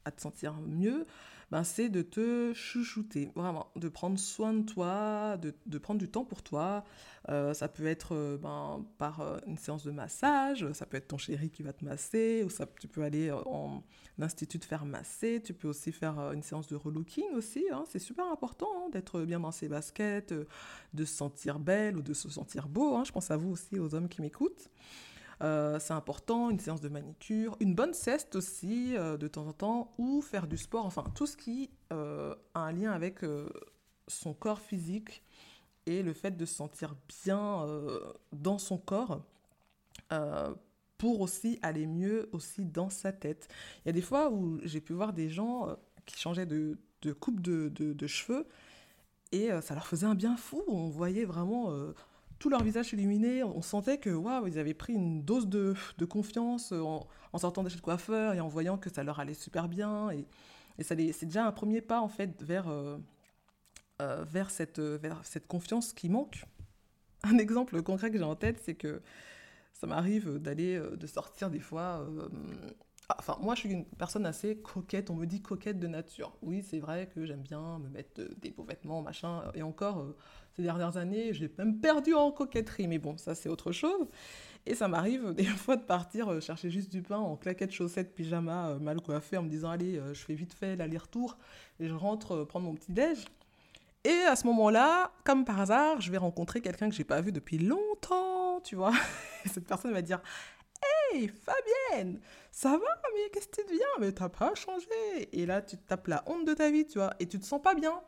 à, 0.05 0.11
te 0.11 0.21
sentir 0.21 0.55
mieux, 0.67 1.07
ben, 1.51 1.63
c'est 1.63 1.89
de 1.89 2.03
te 2.03 2.53
chouchouter, 2.55 3.31
vraiment, 3.35 3.71
de 3.77 3.89
prendre 3.89 4.19
soin 4.19 4.55
de 4.55 4.63
toi, 4.63 5.37
de, 5.37 5.55
de 5.67 5.79
prendre 5.79 6.01
du 6.01 6.09
temps 6.09 6.25
pour 6.25 6.43
toi. 6.43 6.85
Euh, 7.29 7.55
ça 7.55 7.69
peut 7.69 7.87
être 7.87 8.15
euh, 8.15 8.37
ben, 8.37 8.85
par 8.99 9.21
euh, 9.21 9.39
une 9.47 9.57
séance 9.57 9.85
de 9.85 9.91
massage, 9.91 10.71
ça 10.73 10.85
peut 10.85 10.97
être 10.97 11.09
ton 11.09 11.17
chéri 11.17 11.51
qui 11.51 11.63
va 11.63 11.73
te 11.73 11.85
masser, 11.85 12.43
ou 12.45 12.51
ça, 12.51 12.67
tu 12.81 12.89
peux 12.89 13.03
aller 13.03 13.31
en 13.31 13.83
institut 14.19 14.59
te 14.59 14.67
faire 14.67 14.85
masser, 14.85 15.41
tu 15.45 15.55
peux 15.55 15.69
aussi 15.69 15.93
faire 15.93 16.33
une 16.33 16.43
séance 16.43 16.67
de 16.67 16.77
relooking 16.77 17.33
aussi. 17.35 17.65
Hein. 17.73 17.85
c'est 17.89 17.99
super 17.99 18.27
important 18.31 18.69
hein, 18.77 18.91
d'être 18.93 19.23
bien 19.23 19.41
dans 19.41 19.53
ses 19.53 19.69
baskets, 19.69 20.33
de 20.33 21.05
se 21.05 21.15
sentir 21.15 21.59
belle 21.59 21.97
ou 21.97 22.03
de 22.03 22.15
se 22.15 22.29
sentir 22.29 22.69
beau. 22.69 22.97
Hein. 22.97 23.05
je 23.05 23.13
pense 23.13 23.31
à 23.31 23.37
vous 23.37 23.51
aussi, 23.51 23.79
aux 23.79 23.95
hommes 23.95 24.09
qui 24.09 24.21
m'écoutent. 24.21 24.71
Euh, 25.43 25.79
c'est 25.81 25.93
important, 25.93 26.51
une 26.51 26.59
séance 26.59 26.81
de 26.81 26.89
manicure, 26.89 27.57
une 27.61 27.75
bonne 27.75 27.95
sieste 27.95 28.37
aussi 28.37 28.97
euh, 28.97 29.17
de 29.17 29.27
temps 29.27 29.47
en 29.47 29.53
temps, 29.53 29.95
ou 29.99 30.23
faire 30.23 30.47
du 30.47 30.57
sport, 30.57 30.87
enfin 30.87 31.05
tout 31.15 31.27
ce 31.27 31.37
qui 31.37 31.71
euh, 31.93 32.35
a 32.55 32.61
un 32.61 32.73
lien 32.73 32.93
avec 32.93 33.21
son 34.07 34.35
corps 34.35 34.61
physique 34.61 35.23
et 35.87 36.03
le 36.03 36.13
fait 36.13 36.37
de 36.37 36.45
se 36.47 36.55
sentir 36.55 36.95
bien 37.09 37.67
dans 38.33 38.59
son 38.59 38.79
corps 38.79 39.23
pour 40.99 41.21
aussi 41.21 41.59
aller 41.63 41.87
mieux 41.87 42.29
aussi 42.33 42.65
dans 42.65 42.89
sa 42.89 43.13
tête. 43.13 43.49
Il 43.85 43.89
y 43.89 43.91
a 43.91 43.93
des 43.93 44.03
fois 44.03 44.31
où 44.31 44.59
j'ai 44.63 44.81
pu 44.81 44.93
voir 44.93 45.13
des 45.13 45.29
gens 45.29 45.77
qui 46.07 46.19
changeaient 46.19 46.47
de, 46.47 46.79
coupe 47.21 47.41
de, 47.41 48.07
cheveux 48.07 48.47
et 49.33 49.51
ça 49.63 49.75
leur 49.75 49.87
faisait 49.87 50.07
un 50.07 50.15
bien 50.15 50.37
fou. 50.37 50.63
On 50.69 50.89
voyait 50.89 51.25
vraiment 51.25 51.71
tout 52.39 52.49
leur 52.49 52.63
visage 52.63 52.93
illuminé. 52.93 53.43
On 53.43 53.63
sentait 53.63 53.99
que 53.99 54.11
waouh, 54.11 54.47
ils 54.47 54.59
avaient 54.59 54.75
pris 54.75 54.93
une 54.93 55.23
dose 55.23 55.49
de, 55.49 55.75
de 55.99 56.05
confiance 56.05 56.73
en, 56.73 57.07
en, 57.33 57.39
sortant 57.39 57.63
de 57.63 57.69
chez 57.69 57.77
le 57.77 57.83
coiffeur 57.83 58.35
et 58.35 58.41
en 58.41 58.49
voyant 58.49 58.79
que 58.79 58.91
ça 58.91 59.03
leur 59.03 59.21
allait 59.21 59.35
super 59.35 59.69
bien. 59.69 60.11
Et, 60.11 60.27
ça 60.83 60.97
c'est 60.97 61.27
déjà 61.27 61.47
un 61.47 61.53
premier 61.53 61.81
pas 61.81 62.01
en 62.01 62.09
fait 62.09 62.43
vers, 62.43 62.69
euh, 62.69 62.99
vers, 64.01 64.51
cette, 64.51 64.81
vers 64.81 65.25
cette 65.25 65.47
confiance 65.47 65.93
qui 65.93 66.09
manque. 66.09 66.45
Un 67.23 67.39
exemple 67.39 67.81
concret 67.83 68.11
que 68.11 68.19
j'ai 68.19 68.25
en 68.25 68.35
tête, 68.35 68.61
c'est 68.63 68.75
que 68.75 69.01
ça 69.73 69.87
m'arrive 69.87 70.39
d'aller, 70.39 70.79
de 70.79 71.07
sortir 71.07 71.49
des 71.49 71.61
fois 71.61 72.07
enfin, 73.19 73.37
moi, 73.41 73.55
je 73.55 73.61
suis 73.61 73.71
une 73.71 73.85
personne 73.85 74.27
assez 74.27 74.57
coquette. 74.57 75.11
On 75.11 75.15
me 75.15 75.27
dit 75.27 75.43
coquette 75.43 75.79
de 75.79 75.87
nature. 75.87 76.37
Oui, 76.43 76.63
c'est 76.63 76.79
vrai 76.79 77.09
que 77.15 77.25
j'aime 77.25 77.43
bien 77.43 77.79
me 77.79 77.89
mettre 77.89 78.23
des 78.39 78.51
beaux 78.51 78.65
vêtements, 78.65 79.03
machin. 79.03 79.43
Et 79.55 79.63
encore, 79.63 80.01
euh, 80.01 80.17
ces 80.57 80.63
dernières 80.63 80.97
années, 80.97 81.33
j'ai 81.33 81.53
même 81.59 81.81
perdu 81.81 82.15
en 82.15 82.31
coquetterie. 82.31 82.87
Mais 82.87 82.99
bon, 82.99 83.17
ça, 83.17 83.35
c'est 83.35 83.49
autre 83.49 83.73
chose. 83.73 84.09
Et 84.67 84.75
ça 84.75 84.89
m'arrive 84.89 85.33
des 85.35 85.45
fois 85.45 85.77
de 85.77 85.83
partir 85.83 86.31
euh, 86.31 86.41
chercher 86.41 86.71
juste 86.71 86.91
du 86.91 87.03
pain 87.03 87.19
en 87.19 87.37
claquettes, 87.37 87.73
chaussettes, 87.73 88.15
pyjama, 88.15 88.71
euh, 88.71 88.79
mal 88.79 89.01
coiffé, 89.01 89.37
en 89.37 89.43
me 89.43 89.49
disant 89.49 89.71
allez, 89.71 90.01
je 90.13 90.21
fais 90.21 90.35
vite 90.35 90.55
fait 90.55 90.77
l'aller-retour 90.77 91.37
et 91.81 91.89
je 91.89 91.95
rentre 91.95 92.45
prendre 92.45 92.67
mon 92.67 92.75
petit 92.75 92.93
déj. 92.93 93.25
Et 94.07 94.21
à 94.29 94.37
ce 94.37 94.47
moment-là, 94.49 95.13
comme 95.25 95.47
par 95.47 95.61
hasard, 95.61 96.03
je 96.03 96.11
vais 96.11 96.19
rencontrer 96.19 96.61
quelqu'un 96.61 96.91
que 96.91 96.95
j'ai 96.95 97.05
pas 97.05 97.23
vu 97.23 97.33
depuis 97.33 97.57
longtemps, 97.57 98.61
tu 98.61 98.77
vois. 98.77 98.93
Et 99.47 99.49
cette 99.49 99.67
personne 99.67 99.93
va 99.93 100.03
dire 100.03 100.21
Fabienne, 101.15 102.21
ça 102.51 102.71
va 102.71 102.79
Mais 103.15 103.31
qu'est-ce 103.33 103.49
que 103.49 103.63
tu 103.63 103.65
deviens? 103.65 103.87
Mais 104.01 104.13
t'as 104.13 104.29
pas 104.29 104.55
changé. 104.55 104.87
Et 105.33 105.47
là, 105.47 105.63
tu 105.63 105.77
te 105.77 105.87
tapes 105.87 106.09
la 106.09 106.23
honte 106.27 106.47
de 106.47 106.55
ta 106.55 106.71
vie, 106.71 106.87
tu 106.87 106.99
vois. 106.99 107.15
Et 107.21 107.27
tu 107.27 107.39
te 107.39 107.45
sens 107.45 107.61
pas 107.63 107.75
bien. 107.75 108.01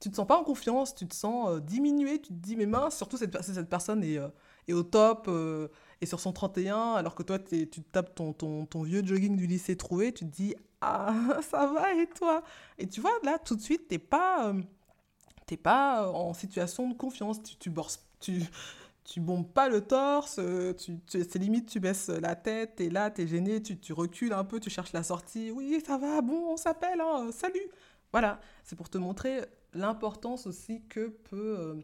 Tu 0.00 0.10
te 0.10 0.16
sens 0.16 0.26
pas 0.26 0.36
en 0.36 0.44
confiance, 0.44 0.94
tu 0.94 1.06
te 1.06 1.14
sens 1.14 1.50
euh, 1.50 1.60
diminué. 1.60 2.20
Tu 2.20 2.28
te 2.28 2.38
dis, 2.38 2.56
mais 2.56 2.66
mince, 2.66 2.96
surtout 2.96 3.16
cette, 3.16 3.40
cette 3.42 3.68
personne 3.68 4.04
est, 4.04 4.18
euh, 4.18 4.28
est 4.68 4.72
au 4.72 4.82
top, 4.82 5.26
euh, 5.28 5.68
et 6.00 6.06
sur 6.06 6.20
son 6.20 6.32
31, 6.32 6.94
alors 6.94 7.14
que 7.14 7.22
toi, 7.22 7.38
tu 7.38 7.66
te 7.68 7.80
tapes 7.92 8.14
ton, 8.14 8.32
ton, 8.32 8.82
vieux 8.82 9.04
jogging 9.04 9.36
du 9.36 9.46
lycée 9.46 9.76
trouvé. 9.76 10.12
Tu 10.12 10.26
te 10.26 10.30
dis, 10.34 10.54
ah, 10.80 11.14
ça 11.50 11.66
va 11.66 11.94
et 11.94 12.06
toi? 12.08 12.42
Et 12.78 12.86
tu 12.86 13.00
vois, 13.00 13.18
là, 13.22 13.38
tout 13.38 13.56
de 13.56 13.62
suite, 13.62 13.88
t'es 13.88 13.98
pas, 13.98 14.52
t'es 15.46 15.56
pas 15.56 16.10
en 16.10 16.34
situation 16.34 16.88
de 16.88 16.94
confiance. 16.94 17.42
Tu, 17.42 17.56
tu, 17.56 17.72
tu, 18.20 18.42
tu 19.06 19.20
bombes 19.20 19.48
pas 19.48 19.68
le 19.68 19.80
torse, 19.82 20.38
euh, 20.40 20.72
tu, 20.74 20.98
c'est 21.06 21.36
limite 21.36 21.68
tu 21.68 21.78
baisses 21.78 22.08
la 22.08 22.34
tête, 22.34 22.80
et 22.80 22.90
là, 22.90 23.12
es 23.16 23.26
gêné, 23.26 23.62
tu, 23.62 23.78
tu, 23.78 23.92
recules 23.92 24.32
un 24.32 24.44
peu, 24.44 24.58
tu 24.58 24.68
cherches 24.68 24.92
la 24.92 25.04
sortie. 25.04 25.50
Oui, 25.52 25.80
ça 25.86 25.96
va, 25.96 26.20
bon, 26.22 26.52
on 26.52 26.56
s'appelle, 26.56 27.00
hein, 27.00 27.30
salut. 27.32 27.70
Voilà, 28.12 28.40
c'est 28.64 28.74
pour 28.74 28.90
te 28.90 28.98
montrer 28.98 29.42
l'importance 29.74 30.46
aussi 30.46 30.82
que 30.88 31.08
peut 31.08 31.56
euh, 31.58 31.74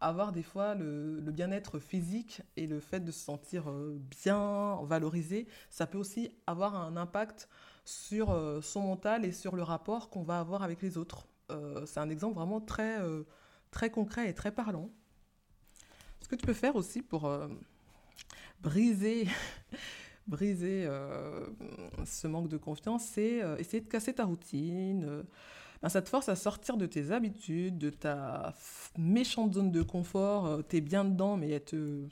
avoir 0.00 0.32
des 0.32 0.42
fois 0.42 0.74
le, 0.74 1.20
bien-être 1.32 1.78
physique 1.78 2.42
et 2.56 2.66
le 2.66 2.80
fait 2.80 3.00
de 3.00 3.12
se 3.12 3.20
sentir 3.20 3.70
euh, 3.70 4.00
bien 4.24 4.80
valorisé. 4.82 5.46
Ça 5.70 5.86
peut 5.86 5.98
aussi 5.98 6.32
avoir 6.48 6.74
un 6.74 6.96
impact 6.96 7.48
sur 7.84 8.60
son 8.62 8.82
mental 8.82 9.24
et 9.24 9.32
sur 9.32 9.56
le 9.56 9.62
rapport 9.64 10.08
qu'on 10.08 10.22
va 10.22 10.38
avoir 10.38 10.62
avec 10.62 10.82
les 10.82 10.98
autres. 10.98 11.26
c'est 11.84 11.98
un 11.98 12.10
exemple 12.10 12.36
vraiment 12.36 12.60
très, 12.60 12.98
très 13.72 13.90
concret 13.90 14.28
et 14.28 14.34
très 14.34 14.52
parlant. 14.52 14.92
Que 16.32 16.36
tu 16.36 16.46
peux 16.46 16.54
faire 16.54 16.76
aussi 16.76 17.02
pour 17.02 17.26
euh, 17.26 17.46
briser, 18.62 19.28
briser 20.26 20.86
euh, 20.86 21.46
ce 22.06 22.26
manque 22.26 22.48
de 22.48 22.56
confiance, 22.56 23.04
c'est 23.04 23.42
euh, 23.42 23.58
essayer 23.58 23.82
de 23.82 23.86
casser 23.86 24.14
ta 24.14 24.24
routine. 24.24 25.24
Ben, 25.82 25.90
ça 25.90 26.00
te 26.00 26.08
force 26.08 26.30
à 26.30 26.34
sortir 26.34 26.78
de 26.78 26.86
tes 26.86 27.10
habitudes, 27.10 27.76
de 27.76 27.90
ta 27.90 28.54
méchante 28.96 29.52
zone 29.52 29.70
de 29.70 29.82
confort. 29.82 30.62
tu 30.70 30.76
es 30.76 30.80
bien 30.80 31.04
dedans, 31.04 31.36
mais 31.36 31.50
elle 31.50 31.64
te, 31.64 32.06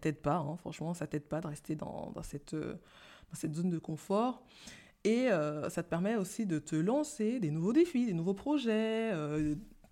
t'aide 0.00 0.18
pas. 0.18 0.36
Hein. 0.36 0.56
franchement, 0.58 0.94
ça 0.94 1.08
t'aide 1.08 1.24
pas 1.24 1.40
de 1.40 1.48
rester 1.48 1.74
dans 1.74 2.14
cette 2.22 2.54
zone 3.52 3.70
de 3.70 3.78
confort. 3.80 4.44
Et 5.02 5.26
ça 5.70 5.82
te 5.82 5.88
permet 5.88 6.14
aussi 6.14 6.46
de 6.46 6.60
te 6.60 6.76
lancer 6.76 7.40
des 7.40 7.50
nouveaux 7.50 7.72
défis, 7.72 8.06
des 8.06 8.14
nouveaux 8.14 8.32
projets, 8.32 9.12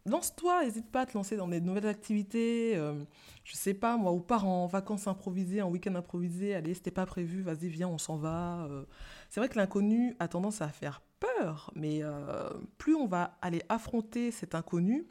lance-toi, 0.07 0.65
n'hésite 0.65 0.91
pas 0.91 1.03
à 1.03 1.07
te 1.07 1.15
lancer 1.15 1.37
dans 1.37 1.49
des 1.49 1.61
nouvelles 1.61 1.87
activités. 1.87 2.77
Euh, 2.77 3.03
je 3.45 3.55
sais 3.55 3.75
pas, 3.75 3.97
moi, 3.97 4.13
ou 4.13 4.21
part 4.21 4.47
en 4.47 4.67
vacances 4.67 5.07
improvisées, 5.07 5.63
en 5.63 5.71
week-end 5.71 5.95
improvisé. 5.95 6.55
Allez, 6.55 6.75
c'était 6.75 6.91
pas 6.91 7.07
prévu, 7.07 7.43
vas-y, 7.43 7.69
viens, 7.69 7.89
on 7.89 7.99
s'en 7.99 8.17
va. 8.17 8.67
Euh. 8.71 8.85
c'est 9.29 9.41
vrai 9.41 9.49
que 9.49 9.59
l'inconnu 9.59 10.17
a 10.19 10.29
tendance 10.29 10.61
à 10.61 10.69
faire 10.69 11.03
peur, 11.21 11.71
mais 11.77 12.01
euh, 12.03 12.51
plus 12.79 12.95
on 12.95 13.07
va 13.07 13.39
aller 13.43 13.63
affronter 13.69 14.31
cet 14.31 14.55
inconnu, 14.55 15.07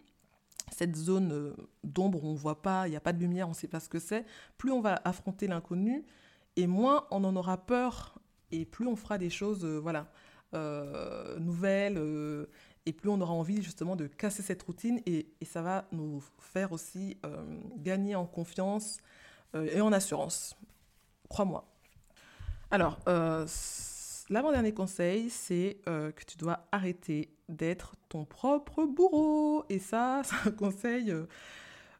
cette 0.71 0.95
zone 0.95 1.55
d'ombre 1.83 2.23
où 2.23 2.27
on 2.27 2.35
voit 2.35 2.61
pas, 2.61 2.87
il 2.87 2.91
n'y 2.91 2.97
a 2.97 3.01
pas 3.01 3.13
de 3.13 3.19
lumière, 3.19 3.47
on 3.47 3.51
ne 3.51 3.55
sait 3.55 3.67
pas 3.67 3.79
ce 3.79 3.89
que 3.89 3.99
c'est, 3.99 4.25
plus 4.57 4.71
on 4.71 4.81
va 4.81 5.01
affronter 5.05 5.47
l'inconnu, 5.47 6.03
et 6.57 6.67
moins 6.67 7.07
on 7.11 7.23
en 7.23 7.35
aura 7.35 7.65
peur, 7.65 8.19
et 8.51 8.65
plus 8.65 8.87
on 8.87 8.97
fera 8.97 9.17
des 9.17 9.29
choses, 9.29 9.65
voilà, 9.65 10.11
nouvelles 11.39 11.97
et 12.85 12.93
plus 12.93 13.09
on 13.09 13.21
aura 13.21 13.33
envie 13.33 13.61
justement 13.61 13.95
de 13.95 14.07
casser 14.07 14.41
cette 14.41 14.63
routine 14.63 15.01
et, 15.05 15.27
ça 15.43 15.61
va 15.61 15.85
nous 15.91 16.23
faire 16.39 16.71
aussi 16.71 17.17
euh, 17.25 17.43
gagner 17.77 18.15
en 18.15 18.25
confiance 18.25 18.99
euh, 19.55 19.69
et 19.71 19.81
en 19.81 19.91
assurance. 19.91 20.55
Crois-moi. 21.29 21.67
Alors, 22.71 22.99
euh, 23.07 23.45
l'avant-dernier 24.29 24.73
conseil, 24.73 25.29
c'est 25.29 25.81
que 25.85 26.23
tu 26.25 26.37
dois 26.37 26.67
arrêter 26.71 27.35
d'être 27.49 27.95
ton 28.07 28.23
propre 28.23 28.85
bourreau. 28.85 29.65
Et 29.69 29.79
ça, 29.79 30.21
c'est 30.25 30.47
un 30.47 30.51
conseil 30.51 31.13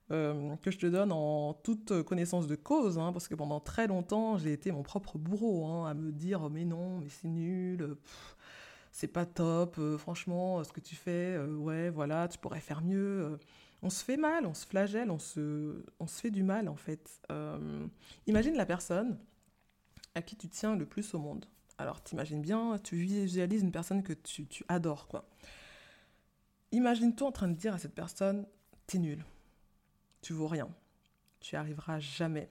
que 0.10 0.72
je 0.72 0.78
te 0.78 0.86
donne 0.86 1.12
en 1.12 1.54
toute 1.54 2.04
connaissance 2.04 2.48
de 2.48 2.56
cause, 2.56 2.98
hein, 2.98 3.12
parce 3.14 3.28
que 3.28 3.36
pendant 3.36 3.60
très 3.60 3.88
longtemps, 3.88 4.38
j'ai 4.38 4.54
été 4.54 4.72
mon 4.72 4.84
propre 4.84 5.18
bourreau, 5.18 5.66
hein, 5.66 5.90
à 5.90 5.94
me 5.94 6.12
dire, 6.12 6.50
mais 6.50 6.66
non, 6.66 7.00
mais 7.00 7.10
c'est 7.10 7.28
nul 7.28 7.98
c'est 8.92 9.08
pas 9.08 9.26
top, 9.26 9.78
euh, 9.80 9.98
franchement, 9.98 10.60
euh, 10.60 10.64
ce 10.64 10.74
que 10.74 10.82
tu 10.82 10.96
fais, 10.96 11.36
euh, 11.36 11.56
ouais, 11.56 11.90
voilà, 11.90 12.28
tu 12.28 12.38
pourrais 12.38 12.60
faire 12.60 12.82
mieux. 12.82 13.40
on 13.82 13.90
se 13.90 14.04
fait 14.04 14.18
mal, 14.18 14.46
on 14.46 14.54
se 14.54 14.66
flagelle, 14.66 15.10
on 15.10 15.20
se, 15.20 15.84
on 16.00 16.08
se 16.08 16.22
fait 16.22 16.32
du 16.32 16.44
mal 16.44 16.68
en 16.68 16.76
fait. 16.76 17.22
imagine 18.28 18.56
la 18.56 18.66
personne 18.66 19.18
à 20.16 20.22
qui 20.22 20.36
tu 20.36 20.50
tiens 20.50 20.76
le 20.76 20.86
plus 20.86 21.14
au 21.14 21.20
monde. 21.20 21.46
Alors 21.78 22.04
t'imagines 22.04 22.42
bien, 22.42 22.78
tu 22.84 22.96
visualises 22.98 23.64
une 23.64 23.72
personne 23.72 24.04
que 24.04 24.14
tu, 24.14 24.46
tu 24.46 24.64
adores, 24.68 25.08
quoi. 25.08 25.28
Imagine-toi 26.74 27.28
en 27.28 27.32
train 27.32 27.48
de 27.48 27.56
dire 27.56 27.74
à 27.74 27.80
cette 27.80 27.96
personne, 27.96 28.46
t'es 28.88 28.98
nul, 28.98 29.26
tu 30.22 30.34
vaux 30.34 30.48
rien, 30.48 30.70
tu 31.40 31.56
arriveras 31.56 32.00
jamais. 32.00 32.50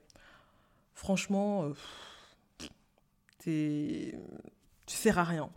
Franchement, 0.94 1.72
tu 3.38 4.14
sers 4.86 5.18
à 5.18 5.24
rien. 5.24 5.50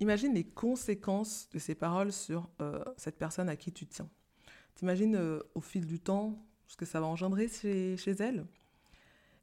Imagine 0.00 0.34
les 0.34 0.44
conséquences 0.44 1.48
de 1.50 1.58
ces 1.58 1.74
paroles 1.74 2.12
sur 2.12 2.48
euh, 2.60 2.82
cette 2.96 3.18
personne 3.18 3.48
à 3.48 3.56
qui 3.56 3.72
tu 3.72 3.86
tiens. 3.86 4.08
T'imagines 4.74 5.16
euh, 5.16 5.40
au 5.54 5.60
fil 5.60 5.86
du 5.86 5.98
temps 5.98 6.38
ce 6.68 6.76
que 6.76 6.84
ça 6.84 7.00
va 7.00 7.06
engendrer 7.06 7.48
chez, 7.48 7.96
chez 7.96 8.12
elle 8.12 8.38
Et 8.38 8.44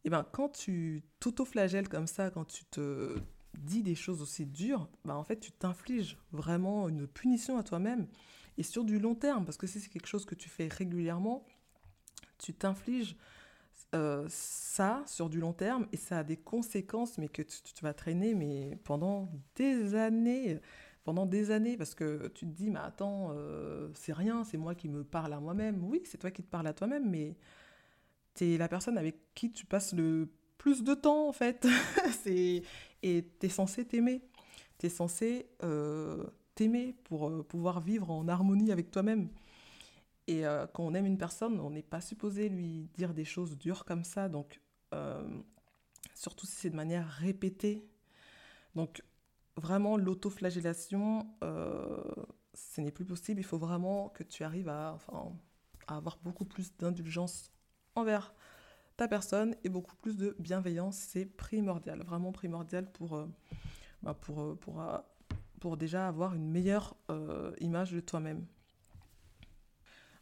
eh 0.06 0.10
bien, 0.10 0.24
quand 0.24 0.50
tu 0.50 1.04
t'auto-flagelles 1.20 1.90
comme 1.90 2.08
ça, 2.08 2.30
quand 2.30 2.46
tu 2.46 2.64
te 2.66 3.16
dis 3.58 3.84
des 3.84 3.96
choses 3.96 4.22
aussi 4.22 4.46
dures, 4.46 4.88
ben, 5.04 5.16
en 5.16 5.24
fait, 5.24 5.40
tu 5.40 5.52
t'infliges 5.52 6.18
vraiment 6.32 6.88
une 6.88 7.08
punition 7.08 7.58
à 7.58 7.64
toi-même. 7.64 8.08
Et 8.58 8.64
sur 8.64 8.86
du 8.86 9.00
long 9.00 9.16
terme, 9.16 9.44
parce 9.44 9.58
que 9.58 9.68
si 9.68 9.82
c'est 9.82 9.90
quelque 9.90 10.08
chose 10.08 10.26
que 10.26 10.36
tu 10.36 10.48
fais 10.48 10.68
régulièrement, 10.68 11.46
tu 12.38 12.54
t'infliges 12.54 13.18
euh, 13.96 14.26
ça 14.30 15.04
sur 15.08 15.30
du 15.30 15.40
long 15.40 15.54
terme 15.54 15.88
et 15.92 15.98
ça 15.98 16.20
a 16.20 16.24
des 16.24 16.38
conséquences 16.38 17.18
mais 17.18 17.30
que 17.30 17.42
tu, 17.42 17.62
vas 17.82 17.94
traîner 17.94 18.36
mais 18.36 18.78
pendant 18.84 19.30
des 19.56 19.96
années 19.96 20.60
pendant 21.06 21.26
des 21.26 21.52
années 21.52 21.78
parce 21.78 21.96
que 21.96 22.28
tu 22.28 22.46
te 22.46 22.52
dis 22.52 22.70
mais 22.70 22.80
attends 22.80 23.32
euh, 23.32 23.90
c'est 23.94 24.14
rien 24.14 24.44
c'est 24.44 24.58
moi 24.58 24.76
qui 24.76 24.90
me 24.90 25.04
parle 25.04 25.34
à 25.34 25.40
moi-même. 25.40 25.84
Oui 25.84 26.02
c'est 26.06 26.18
toi 26.18 26.30
qui 26.30 26.44
te 26.44 26.50
parles 26.50 26.68
à 26.68 26.74
toi-même 26.74 27.10
mais 27.10 27.38
tu 28.34 28.54
es 28.54 28.58
la 28.58 28.68
personne 28.68 28.98
avec 28.98 29.34
qui 29.34 29.52
tu 29.52 29.66
passes 29.66 29.94
le 29.94 30.30
plus 30.58 30.84
de 30.84 30.94
temps 30.94 31.28
en 31.28 31.32
fait. 31.32 31.66
Et 32.26 32.64
tu 33.02 33.46
es 33.46 33.50
censé 33.50 33.86
t'aimer. 33.86 34.22
Tu 34.80 34.88
es 34.88 34.90
censé 34.90 35.48
euh, 35.64 36.26
t'aimer 36.56 36.96
pour 37.06 37.46
pouvoir 37.48 37.80
vivre 37.80 38.12
en 38.12 38.28
harmonie 38.28 38.72
avec 38.72 38.92
toi-même 38.92 39.30
et 40.28 40.46
euh, 40.46 40.66
quand 40.68 40.84
on 40.84 40.94
aime 40.94 41.06
une 41.06 41.18
personne, 41.18 41.60
on 41.60 41.70
n'est 41.70 41.84
pas 41.84 42.02
supposé 42.02 42.50
lui 42.50 42.90
dire 42.96 43.14
des 43.14 43.26
choses 43.26 43.58
dures 43.58 43.86
comme 43.86 44.04
ça. 44.04 44.28
Donc, 44.28 44.60
euh, 44.94 45.24
surtout 46.16 46.46
si 46.46 46.54
c'est 46.54 46.70
de 46.72 46.76
manière 46.76 47.08
répétée. 47.08 47.88
Donc, 48.74 49.04
vraiment, 49.56 49.98
l'autoflagellation, 49.98 51.28
euh, 51.44 52.02
ce 52.54 52.82
n'est 52.82 52.92
plus 52.92 53.06
possible. 53.06 53.40
Il 53.40 53.44
faut 53.44 53.60
vraiment 53.60 54.10
que 54.10 54.24
tu 54.24 54.44
arrives 54.44 54.70
à, 54.70 54.98
avoir 55.88 56.18
beaucoup 56.24 56.46
plus 56.46 56.76
d'indulgence 56.78 57.52
envers 57.94 58.34
ta 58.98 59.08
personne 59.08 59.56
et 59.64 59.70
beaucoup 59.70 59.96
plus 59.98 60.18
de 60.18 60.36
bienveillance. 60.40 60.96
C'est 60.96 61.26
primordial, 61.26 62.02
vraiment 62.04 62.32
primordial 62.32 62.92
pour, 62.92 63.28
bah 64.02 64.16
pour, 64.16 64.58
pour, 64.58 64.82
pour, 65.60 65.78
déjà 65.78 66.08
avoir 66.08 66.34
une 66.34 66.50
meilleure 66.50 66.96
image 67.60 67.92
de 67.92 68.00
toi-même. 68.00 68.48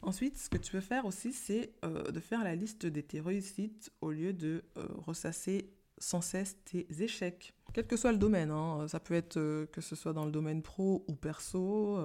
Ensuite, 0.03 0.37
ce 0.37 0.49
que 0.49 0.57
tu 0.57 0.71
peux 0.73 0.81
faire 0.81 1.05
aussi, 1.05 1.31
c'est 1.31 1.73
euh, 1.85 2.11
de 2.11 2.19
faire 2.19 2.43
la 2.43 2.55
liste 2.55 2.85
de 2.85 2.99
tes 2.99 3.21
réussites 3.21 3.89
au 4.01 4.11
lieu 4.11 4.33
de 4.33 4.61
euh, 4.77 4.85
ressasser 4.97 5.73
sans 5.97 6.19
cesse 6.19 6.57
tes 6.65 6.85
échecs. 7.01 7.53
Quel 7.73 7.87
que 7.87 7.95
soit 7.95 8.11
le 8.11 8.17
domaine, 8.17 8.51
hein. 8.51 8.85
ça 8.89 8.99
peut 8.99 9.13
être 9.13 9.37
euh, 9.37 9.65
que 9.67 9.79
ce 9.79 9.95
soit 9.95 10.11
dans 10.11 10.25
le 10.25 10.31
domaine 10.31 10.61
pro 10.61 11.05
ou 11.07 11.15
perso, 11.15 11.97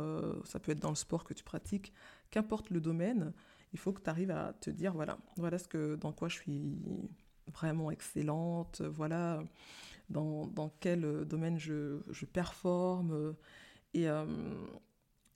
ça 0.44 0.60
peut 0.60 0.72
être 0.72 0.80
dans 0.80 0.90
le 0.90 0.94
sport 0.94 1.24
que 1.24 1.34
tu 1.34 1.42
pratiques, 1.42 1.92
qu'importe 2.30 2.70
le 2.70 2.80
domaine, 2.80 3.32
il 3.72 3.78
faut 3.80 3.92
que 3.92 4.00
tu 4.00 4.08
arrives 4.08 4.30
à 4.30 4.52
te 4.52 4.70
dire, 4.70 4.94
voilà, 4.94 5.18
voilà 5.36 5.58
ce 5.58 5.66
que, 5.66 5.96
dans 5.96 6.12
quoi 6.12 6.28
je 6.28 6.36
suis 6.36 6.78
vraiment 7.52 7.90
excellente, 7.90 8.80
voilà 8.80 9.42
dans, 10.08 10.72
quel 10.80 11.24
domaine 11.24 11.58
je, 11.58 11.98
je 12.10 12.24
performe. 12.26 13.34
Et 13.94 14.08
euh, 14.08 14.24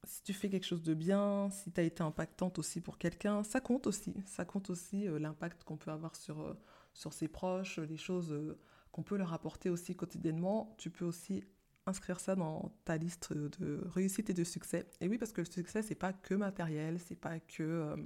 si 0.04 0.22
tu 0.22 0.32
fais 0.32 0.48
quelque 0.48 0.66
chose 0.66 0.82
de 0.82 0.94
bien, 0.94 1.48
si 1.50 1.70
tu 1.70 1.80
as 1.80 1.84
été 1.84 2.02
impactante 2.02 2.58
aussi 2.58 2.80
pour 2.80 2.98
quelqu'un, 2.98 3.44
ça 3.44 3.60
compte 3.60 3.86
aussi. 3.86 4.14
Ça 4.26 4.44
compte 4.44 4.70
aussi 4.70 5.06
euh, 5.06 5.18
l'impact 5.18 5.64
qu'on 5.64 5.76
peut 5.76 5.90
avoir 5.90 6.16
sur, 6.16 6.40
euh, 6.40 6.54
sur 6.92 7.12
ses 7.12 7.28
proches, 7.28 7.78
les 7.78 7.96
choses 7.96 8.56
qu'on 8.90 9.02
peut 9.02 9.16
leur 9.16 9.32
apporter 9.32 9.70
aussi 9.70 9.94
quotidiennement. 9.94 10.74
Tu 10.78 10.90
peux 10.90 11.04
aussi 11.04 11.44
inscrire 11.86 12.20
ça 12.20 12.34
dans 12.34 12.72
ta 12.84 12.96
liste 12.96 13.32
de 13.32 13.82
réussite 13.94 14.30
et 14.30 14.34
de 14.34 14.44
succès. 14.44 14.86
Et 15.00 15.08
oui, 15.08 15.18
parce 15.18 15.32
que 15.32 15.40
le 15.40 15.50
succès, 15.50 15.82
c'est 15.82 15.94
pas 15.94 16.12
que 16.12 16.34
matériel, 16.34 16.98
c'est 16.98 17.16
pas 17.16 17.40
que 17.40 17.96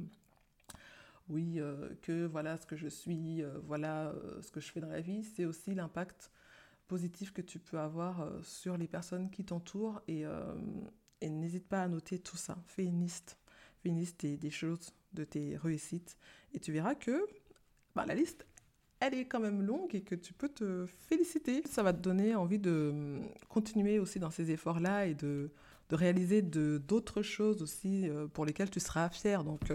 oui, 1.29 1.61
que 2.03 2.25
voilà 2.27 2.57
ce 2.57 2.67
que 2.67 2.77
je 2.77 2.89
suis, 2.89 3.43
voilà 3.65 4.15
ce 4.41 4.51
que 4.51 4.61
je 4.61 4.71
fais 4.71 4.81
dans 4.81 4.89
la 4.89 5.01
vie, 5.01 5.25
c'est 5.25 5.45
aussi 5.45 5.75
l'impact 5.75 6.31
positif 6.87 7.33
que 7.33 7.43
tu 7.43 7.59
peux 7.59 7.79
avoir 7.79 8.33
sur 8.43 8.79
les 8.79 8.87
personnes 8.87 9.29
qui 9.29 9.45
t'entourent 9.45 10.01
et, 10.09 10.25
et 11.21 11.29
n'hésite 11.29 11.67
pas 11.67 11.83
à 11.83 11.89
noter 11.89 12.19
tout 12.19 12.37
ça. 12.37 12.57
Fais 12.67 12.85
une 12.85 13.01
liste, 13.01 13.39
fais 13.83 13.89
une 13.89 13.99
liste 13.99 14.25
des, 14.25 14.51
choses, 14.51 14.93
de 15.13 15.25
tes 15.25 15.57
réussites 15.57 16.17
et 16.55 16.61
tu 16.61 16.73
verras 16.73 16.95
que 16.95 17.27
bah, 17.95 18.05
la 18.07 18.15
liste, 18.15 18.47
elle 19.01 19.15
est 19.15 19.27
quand 19.27 19.41
même 19.41 19.63
longue 19.63 19.95
et 19.95 20.03
que 20.03 20.15
tu 20.15 20.33
peux 20.33 20.49
te 20.49 20.87
féliciter. 21.09 21.63
Ça 21.67 21.83
va 21.83 21.93
te 21.93 22.01
donner 22.01 22.35
envie 22.35 22.59
de 22.59 22.91
hum, 22.93 23.29
continuer 23.49 23.99
aussi 23.99 24.19
dans 24.19 24.31
ces 24.31 24.51
efforts-là 24.51 25.07
et 25.07 25.15
de, 25.15 25.51
de 25.89 25.95
réaliser 25.95 26.43
d'autres 26.43 27.23
choses 27.23 27.63
aussi 27.63 28.09
pour 28.33 28.45
lesquelles 28.45 28.71
tu 28.71 28.81
seras 28.81 29.09
fier. 29.11 29.45
Donc, 29.45 29.71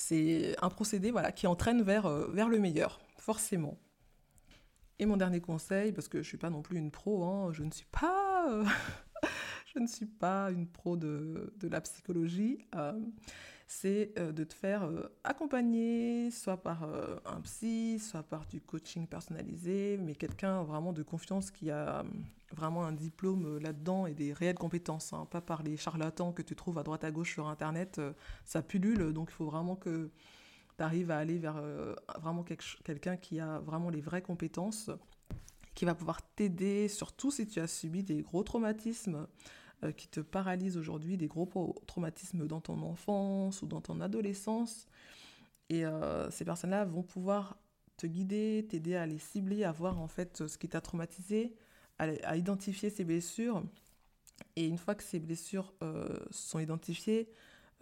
c'est 0.00 0.56
un 0.62 0.70
procédé 0.70 1.10
voilà, 1.10 1.30
qui 1.30 1.46
entraîne 1.46 1.82
vers, 1.82 2.06
euh, 2.06 2.26
vers 2.32 2.48
le 2.48 2.58
meilleur, 2.58 3.00
forcément. 3.18 3.78
Et 4.98 5.04
mon 5.04 5.18
dernier 5.18 5.42
conseil, 5.42 5.92
parce 5.92 6.08
que 6.08 6.18
je 6.18 6.22
ne 6.22 6.28
suis 6.28 6.38
pas 6.38 6.48
non 6.48 6.62
plus 6.62 6.78
une 6.78 6.90
pro, 6.90 7.22
hein, 7.24 7.52
je 7.52 7.62
ne 7.62 7.70
suis 7.70 7.86
pas, 7.92 8.50
euh, 8.50 8.64
je 9.74 9.78
ne 9.78 9.86
suis 9.86 10.06
pas 10.06 10.50
une 10.50 10.66
pro 10.66 10.96
de, 10.96 11.52
de 11.58 11.68
la 11.68 11.80
psychologie, 11.80 12.58
euh, 12.74 12.92
c'est 13.66 14.14
de 14.18 14.42
te 14.42 14.52
faire 14.52 14.90
accompagner, 15.22 16.32
soit 16.32 16.56
par 16.56 16.82
un 17.24 17.40
psy, 17.42 18.00
soit 18.00 18.24
par 18.24 18.44
du 18.46 18.60
coaching 18.60 19.06
personnalisé, 19.06 19.96
mais 20.02 20.16
quelqu'un 20.16 20.64
vraiment 20.64 20.92
de 20.92 21.04
confiance 21.04 21.52
qui 21.52 21.70
a 21.70 22.04
vraiment 22.54 22.84
un 22.84 22.92
diplôme 22.92 23.46
euh, 23.46 23.60
là-dedans 23.60 24.06
et 24.06 24.14
des 24.14 24.32
réelles 24.32 24.58
compétences, 24.58 25.12
hein, 25.12 25.26
pas 25.30 25.40
par 25.40 25.62
les 25.62 25.76
charlatans 25.76 26.32
que 26.32 26.42
tu 26.42 26.56
trouves 26.56 26.78
à 26.78 26.82
droite 26.82 27.04
à 27.04 27.10
gauche 27.10 27.32
sur 27.32 27.48
Internet. 27.48 27.98
Euh, 27.98 28.12
ça 28.44 28.62
pullule, 28.62 29.12
donc 29.12 29.28
il 29.30 29.34
faut 29.34 29.46
vraiment 29.46 29.76
que 29.76 30.10
tu 30.76 30.82
arrives 30.82 31.10
à 31.10 31.18
aller 31.18 31.38
vers 31.38 31.56
euh, 31.58 31.94
vraiment 32.20 32.44
quelqu'un 32.84 33.16
qui 33.16 33.40
a 33.40 33.58
vraiment 33.60 33.90
les 33.90 34.00
vraies 34.00 34.22
compétences, 34.22 34.90
qui 35.74 35.84
va 35.84 35.94
pouvoir 35.94 36.22
t'aider, 36.34 36.88
surtout 36.88 37.30
si 37.30 37.46
tu 37.46 37.60
as 37.60 37.66
subi 37.66 38.02
des 38.02 38.22
gros 38.22 38.42
traumatismes 38.42 39.26
qui 39.96 40.08
te 40.08 40.20
paralysent 40.20 40.76
aujourd'hui, 40.76 41.16
des 41.16 41.26
gros 41.26 41.48
traumatismes 41.86 42.46
dans 42.46 42.60
ton 42.60 42.82
enfance 42.82 43.62
ou 43.62 43.66
dans 43.66 43.80
ton 43.80 44.00
adolescence. 44.00 44.86
Et 45.68 45.84
ces 46.30 46.44
personnes-là 46.44 46.84
vont 46.84 47.02
pouvoir 47.02 47.56
te 48.00 48.06
guider, 48.06 48.66
t'aider 48.68 48.96
à 48.96 49.06
les 49.06 49.18
cibler, 49.18 49.64
à 49.64 49.72
voir 49.72 50.00
en 50.00 50.08
fait 50.08 50.46
ce 50.46 50.56
qui 50.56 50.68
t'a 50.68 50.80
traumatisé, 50.80 51.54
à, 51.98 52.36
identifier 52.36 52.88
ces 52.88 53.04
blessures. 53.04 53.62
Et 54.56 54.66
une 54.66 54.78
fois 54.78 54.94
que 54.94 55.02
ces 55.02 55.18
blessures 55.18 55.74
euh, 55.82 56.18
sont 56.30 56.58
identifiées, 56.58 57.30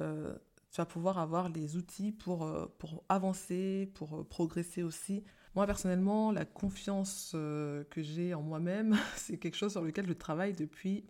euh, 0.00 0.34
tu 0.70 0.78
vas 0.78 0.86
pouvoir 0.86 1.18
avoir 1.18 1.48
les 1.48 1.76
outils 1.76 2.10
pour, 2.10 2.44
euh, 2.44 2.66
pour 2.78 3.04
avancer, 3.08 3.90
pour 3.94 4.26
progresser 4.26 4.82
aussi. 4.82 5.22
Moi, 5.54 5.66
personnellement, 5.66 6.32
la 6.32 6.44
confiance 6.44 7.30
que 7.32 8.02
j'ai 8.02 8.34
en 8.34 8.42
moi-même, 8.42 8.96
c'est 9.16 9.38
quelque 9.38 9.56
chose 9.56 9.72
sur 9.72 9.82
lequel 9.82 10.06
je 10.06 10.12
travaille 10.12 10.52
depuis 10.52 11.04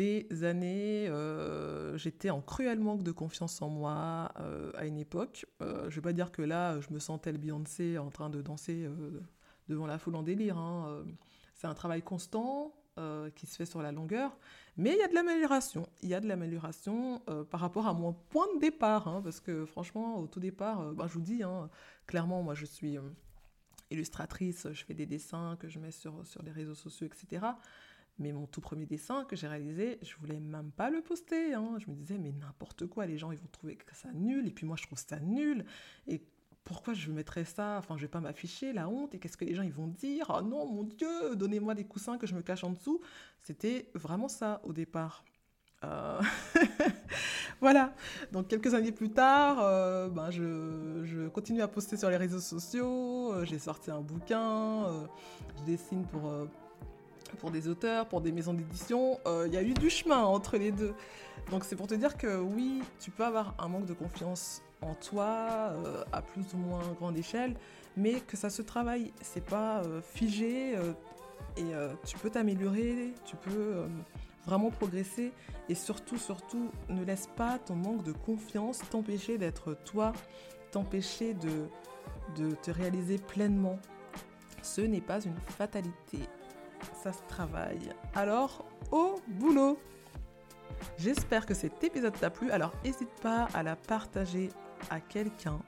des 0.00 0.44
années. 0.44 1.10
J'étais 1.96 2.30
en 2.30 2.40
cruel 2.40 2.80
manque 2.80 3.02
de 3.02 3.12
confiance 3.12 3.60
en 3.60 3.68
moi 3.68 4.32
à 4.74 4.86
une 4.86 4.98
époque. 4.98 5.46
je 5.60 5.66
ne 5.66 5.90
vais 5.90 6.00
pas 6.00 6.12
dire 6.12 6.32
que 6.32 6.42
là, 6.42 6.80
je 6.80 6.92
me 6.92 6.98
sentais 6.98 7.32
le 7.32 7.38
Beyoncé 7.38 7.98
en 7.98 8.10
train 8.10 8.30
de 8.30 8.40
danser 8.40 8.88
devant 9.68 9.86
la 9.86 9.98
foule 9.98 10.16
en 10.16 10.22
délire. 10.22 10.56
Hein. 10.58 11.04
C'est 11.54 11.66
un 11.66 11.74
travail 11.74 12.02
constant 12.02 12.72
euh, 12.98 13.30
qui 13.30 13.46
se 13.46 13.56
fait 13.56 13.66
sur 13.66 13.80
la 13.80 13.92
longueur, 13.92 14.36
mais 14.76 14.90
il 14.90 14.98
y 14.98 15.02
a 15.02 15.08
de 15.08 15.14
l'amélioration. 15.14 15.88
Il 16.02 16.08
y 16.08 16.14
a 16.14 16.20
de 16.20 16.26
l'amélioration 16.26 17.22
euh, 17.30 17.44
par 17.44 17.60
rapport 17.60 17.86
à 17.86 17.94
mon 17.94 18.12
point 18.12 18.52
de 18.56 18.60
départ, 18.60 19.08
hein, 19.08 19.22
parce 19.22 19.40
que 19.40 19.64
franchement, 19.64 20.18
au 20.18 20.26
tout 20.26 20.40
départ, 20.40 20.80
euh, 20.80 20.92
bah, 20.92 21.06
je 21.06 21.14
vous 21.14 21.20
dis, 21.20 21.42
hein, 21.42 21.70
clairement, 22.06 22.42
moi 22.42 22.54
je 22.54 22.66
suis 22.66 22.98
illustratrice, 23.90 24.66
je 24.72 24.84
fais 24.84 24.92
des 24.92 25.06
dessins 25.06 25.56
que 25.60 25.68
je 25.68 25.78
mets 25.78 25.92
sur, 25.92 26.26
sur 26.26 26.42
les 26.42 26.50
réseaux 26.50 26.74
sociaux, 26.74 27.06
etc. 27.06 27.46
Mais 28.20 28.32
mon 28.32 28.46
tout 28.46 28.60
premier 28.60 28.86
dessin 28.86 29.24
que 29.24 29.34
j'ai 29.34 29.48
réalisé, 29.48 29.98
je 30.02 30.14
voulais 30.16 30.38
même 30.38 30.70
pas 30.70 30.90
le 30.90 31.00
poster. 31.00 31.54
Hein. 31.54 31.76
Je 31.78 31.90
me 31.90 31.96
disais, 31.96 32.18
mais 32.18 32.32
n'importe 32.32 32.86
quoi, 32.86 33.06
les 33.06 33.18
gens 33.18 33.32
ils 33.32 33.38
vont 33.38 33.48
trouver 33.50 33.76
que 33.76 33.96
ça 33.96 34.12
nul, 34.12 34.46
et 34.46 34.50
puis 34.50 34.66
moi 34.66 34.76
je 34.76 34.84
trouve 34.84 34.98
ça 34.98 35.18
nul. 35.18 35.64
Et 36.06 36.22
pourquoi 36.64 36.92
je 36.92 37.10
mettrais 37.10 37.46
ça? 37.46 37.78
Enfin, 37.78 37.96
je 37.96 38.02
vais 38.02 38.08
pas 38.08 38.20
m'afficher, 38.20 38.72
la 38.74 38.88
honte, 38.88 39.14
et 39.14 39.18
qu'est-ce 39.18 39.38
que 39.38 39.46
les 39.46 39.54
gens 39.54 39.66
vont 39.70 39.88
dire? 39.88 40.30
Oh 40.36 40.42
non, 40.42 40.70
mon 40.70 40.84
Dieu, 40.84 41.34
donnez-moi 41.34 41.74
des 41.74 41.84
coussins 41.84 42.18
que 42.18 42.26
je 42.26 42.34
me 42.34 42.42
cache 42.42 42.62
en 42.62 42.70
dessous. 42.70 43.00
C'était 43.40 43.90
vraiment 43.94 44.28
ça 44.28 44.60
au 44.64 44.72
départ. 44.74 45.24
Euh, 45.82 46.20
voilà. 47.60 47.94
Donc 48.32 48.48
quelques 48.48 48.74
années 48.74 48.92
plus 48.92 49.10
tard, 49.10 49.60
euh, 49.60 50.08
ben, 50.08 50.30
je, 50.30 51.28
continue 51.28 51.62
à 51.62 51.68
poster 51.68 51.96
sur 51.96 52.10
les 52.10 52.18
réseaux 52.18 52.40
sociaux. 52.40 53.32
Euh, 53.32 53.44
j'ai 53.44 53.58
sorti 53.58 53.90
un 53.90 54.00
bouquin. 54.00 55.08
je 55.56 55.64
dessine 55.64 56.04
pour 56.06 56.30
pour 57.36 57.50
des 57.50 57.68
auteurs, 57.68 58.06
pour 58.06 58.20
des 58.20 58.32
maisons 58.32 58.54
d'édition. 58.54 59.18
Il 59.46 59.52
y 59.52 59.56
a 59.56 59.62
eu 59.62 59.74
du 59.74 59.90
chemin 59.90 60.22
entre 60.22 60.56
les 60.56 60.72
deux. 60.72 60.94
Donc 61.50 61.64
c'est 61.64 61.76
pour 61.76 61.86
te 61.86 61.94
dire 61.94 62.16
que 62.16 62.38
oui, 62.38 62.82
tu 63.00 63.10
peux 63.10 63.24
avoir 63.24 63.54
un 63.58 63.68
manque 63.68 63.86
de 63.86 63.94
confiance 63.94 64.62
en 64.82 64.94
toi 64.94 65.72
euh, 65.72 66.04
à 66.12 66.22
plus 66.22 66.44
ou 66.54 66.58
moins 66.58 66.82
grande 66.98 67.16
échelle, 67.16 67.54
mais 67.96 68.20
que 68.20 68.36
ça 68.36 68.50
se 68.50 68.62
travaille. 68.62 69.12
C'est 69.20 69.44
pas 69.44 69.82
euh, 69.82 70.00
figé 70.00 70.76
euh, 70.76 70.92
et 71.56 71.72
tu 72.06 72.16
peux 72.18 72.30
t'améliorer, 72.30 73.12
tu 73.24 73.34
peux 73.36 73.84
vraiment 74.46 74.70
progresser 74.70 75.32
et 75.68 75.74
surtout, 75.74 76.18
surtout, 76.18 76.70
ne 76.88 77.02
laisse 77.02 77.28
pas 77.34 77.58
ton 77.58 77.74
manque 77.74 78.04
de 78.04 78.12
confiance 78.12 78.80
t'empêcher 78.90 79.38
d'être 79.38 79.76
toi, 79.84 80.12
t'empêcher 80.70 81.34
de 81.34 82.54
te 82.62 82.70
réaliser 82.70 83.18
pleinement. 83.18 83.78
Ce 84.62 84.82
n'est 84.82 85.00
pas 85.00 85.20
une 85.20 85.36
fatalité, 85.58 86.18
ça 87.02 87.12
se 87.12 87.22
travaille. 87.28 87.92
Alors, 88.14 88.64
au 88.90 89.16
boulot 89.28 89.78
J'espère 90.98 91.46
que 91.46 91.54
cet 91.54 91.82
épisode 91.84 92.18
t'a 92.18 92.30
plu, 92.30 92.50
alors 92.50 92.72
n'hésite 92.84 93.12
pas 93.22 93.48
à 93.54 93.62
la 93.62 93.76
partager 93.76 94.48
à 94.88 95.00
quelqu'un 95.00 95.58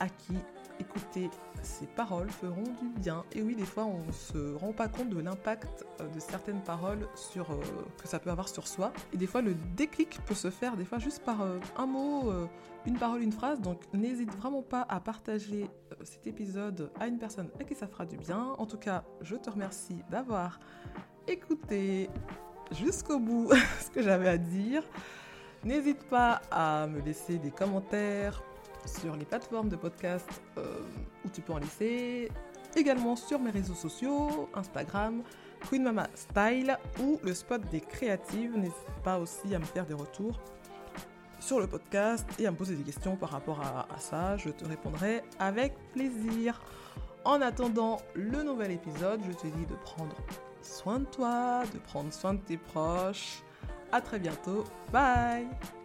à 0.00 0.08
qui 0.08 0.34
écouter 0.78 1.30
ces 1.62 1.86
paroles 1.86 2.30
feront 2.30 2.64
du 2.80 2.88
bien. 3.00 3.24
Et 3.32 3.42
oui, 3.42 3.54
des 3.54 3.64
fois, 3.64 3.84
on 3.84 4.04
ne 4.06 4.12
se 4.12 4.54
rend 4.54 4.72
pas 4.72 4.88
compte 4.88 5.10
de 5.10 5.20
l'impact 5.20 5.84
euh, 6.00 6.08
de 6.08 6.20
certaines 6.20 6.60
paroles 6.60 7.08
sur, 7.14 7.50
euh, 7.50 7.56
que 8.00 8.08
ça 8.08 8.18
peut 8.18 8.30
avoir 8.30 8.48
sur 8.48 8.66
soi. 8.66 8.92
Et 9.12 9.16
des 9.16 9.26
fois, 9.26 9.42
le 9.42 9.54
déclic 9.76 10.18
peut 10.26 10.34
se 10.34 10.50
faire, 10.50 10.76
des 10.76 10.84
fois, 10.84 10.98
juste 10.98 11.22
par 11.24 11.42
euh, 11.42 11.58
un 11.76 11.86
mot, 11.86 12.32
une 12.86 12.98
parole, 12.98 13.22
une 13.22 13.32
phrase. 13.32 13.60
Donc, 13.60 13.80
n'hésite 13.92 14.34
vraiment 14.36 14.62
pas 14.62 14.86
à 14.88 15.00
partager 15.00 15.68
cet 16.02 16.26
épisode 16.26 16.90
à 16.98 17.06
une 17.06 17.18
personne 17.18 17.48
à 17.60 17.64
qui 17.64 17.74
ça 17.74 17.86
fera 17.86 18.06
du 18.06 18.16
bien. 18.16 18.54
En 18.58 18.66
tout 18.66 18.78
cas, 18.78 19.04
je 19.22 19.36
te 19.36 19.50
remercie 19.50 20.02
d'avoir 20.10 20.58
écouté 21.26 22.08
jusqu'au 22.72 23.18
bout 23.18 23.50
ce 23.80 23.90
que 23.90 24.02
j'avais 24.02 24.28
à 24.28 24.38
dire. 24.38 24.82
N'hésite 25.64 26.04
pas 26.04 26.40
à 26.50 26.86
me 26.86 27.00
laisser 27.00 27.38
des 27.38 27.50
commentaires 27.50 28.42
sur 28.86 29.16
les 29.16 29.24
plateformes 29.24 29.68
de 29.68 29.76
podcast 29.76 30.28
euh, 30.56 30.80
où 31.24 31.28
tu 31.28 31.40
peux 31.40 31.52
en 31.52 31.58
laisser. 31.58 32.30
Également 32.76 33.16
sur 33.16 33.38
mes 33.38 33.50
réseaux 33.50 33.74
sociaux, 33.74 34.48
Instagram, 34.54 35.22
Queen 35.68 35.82
Mama 35.82 36.08
Style 36.14 36.78
ou 37.00 37.18
le 37.22 37.34
spot 37.34 37.62
des 37.70 37.80
créatives. 37.80 38.56
N'hésite 38.56 38.74
pas 39.02 39.18
aussi 39.18 39.54
à 39.54 39.58
me 39.58 39.64
faire 39.64 39.86
des 39.86 39.94
retours 39.94 40.38
sur 41.40 41.60
le 41.60 41.66
podcast 41.66 42.28
et 42.38 42.46
à 42.46 42.50
me 42.50 42.56
poser 42.56 42.74
des 42.74 42.82
questions 42.82 43.16
par 43.16 43.30
rapport 43.30 43.60
à, 43.60 43.86
ça. 43.98 44.36
Je 44.36 44.50
te 44.50 44.64
répondrai 44.64 45.22
avec 45.38 45.74
plaisir. 45.92 46.60
En 47.24 47.40
attendant 47.42 47.98
le 48.14 48.42
nouvel 48.42 48.72
épisode, 48.72 49.20
je 49.26 49.32
te 49.32 49.46
dis 49.46 49.66
de 49.66 49.74
prendre 49.74 50.16
soin 50.62 51.00
de 51.00 51.04
toi, 51.06 51.62
de 51.72 51.78
prendre 51.78 52.12
soin 52.12 52.34
de 52.34 52.40
tes 52.40 52.56
proches 52.56 53.42
à 53.92 54.00
très 54.00 54.18
bientôt. 54.18 54.64
Bye 54.92 55.77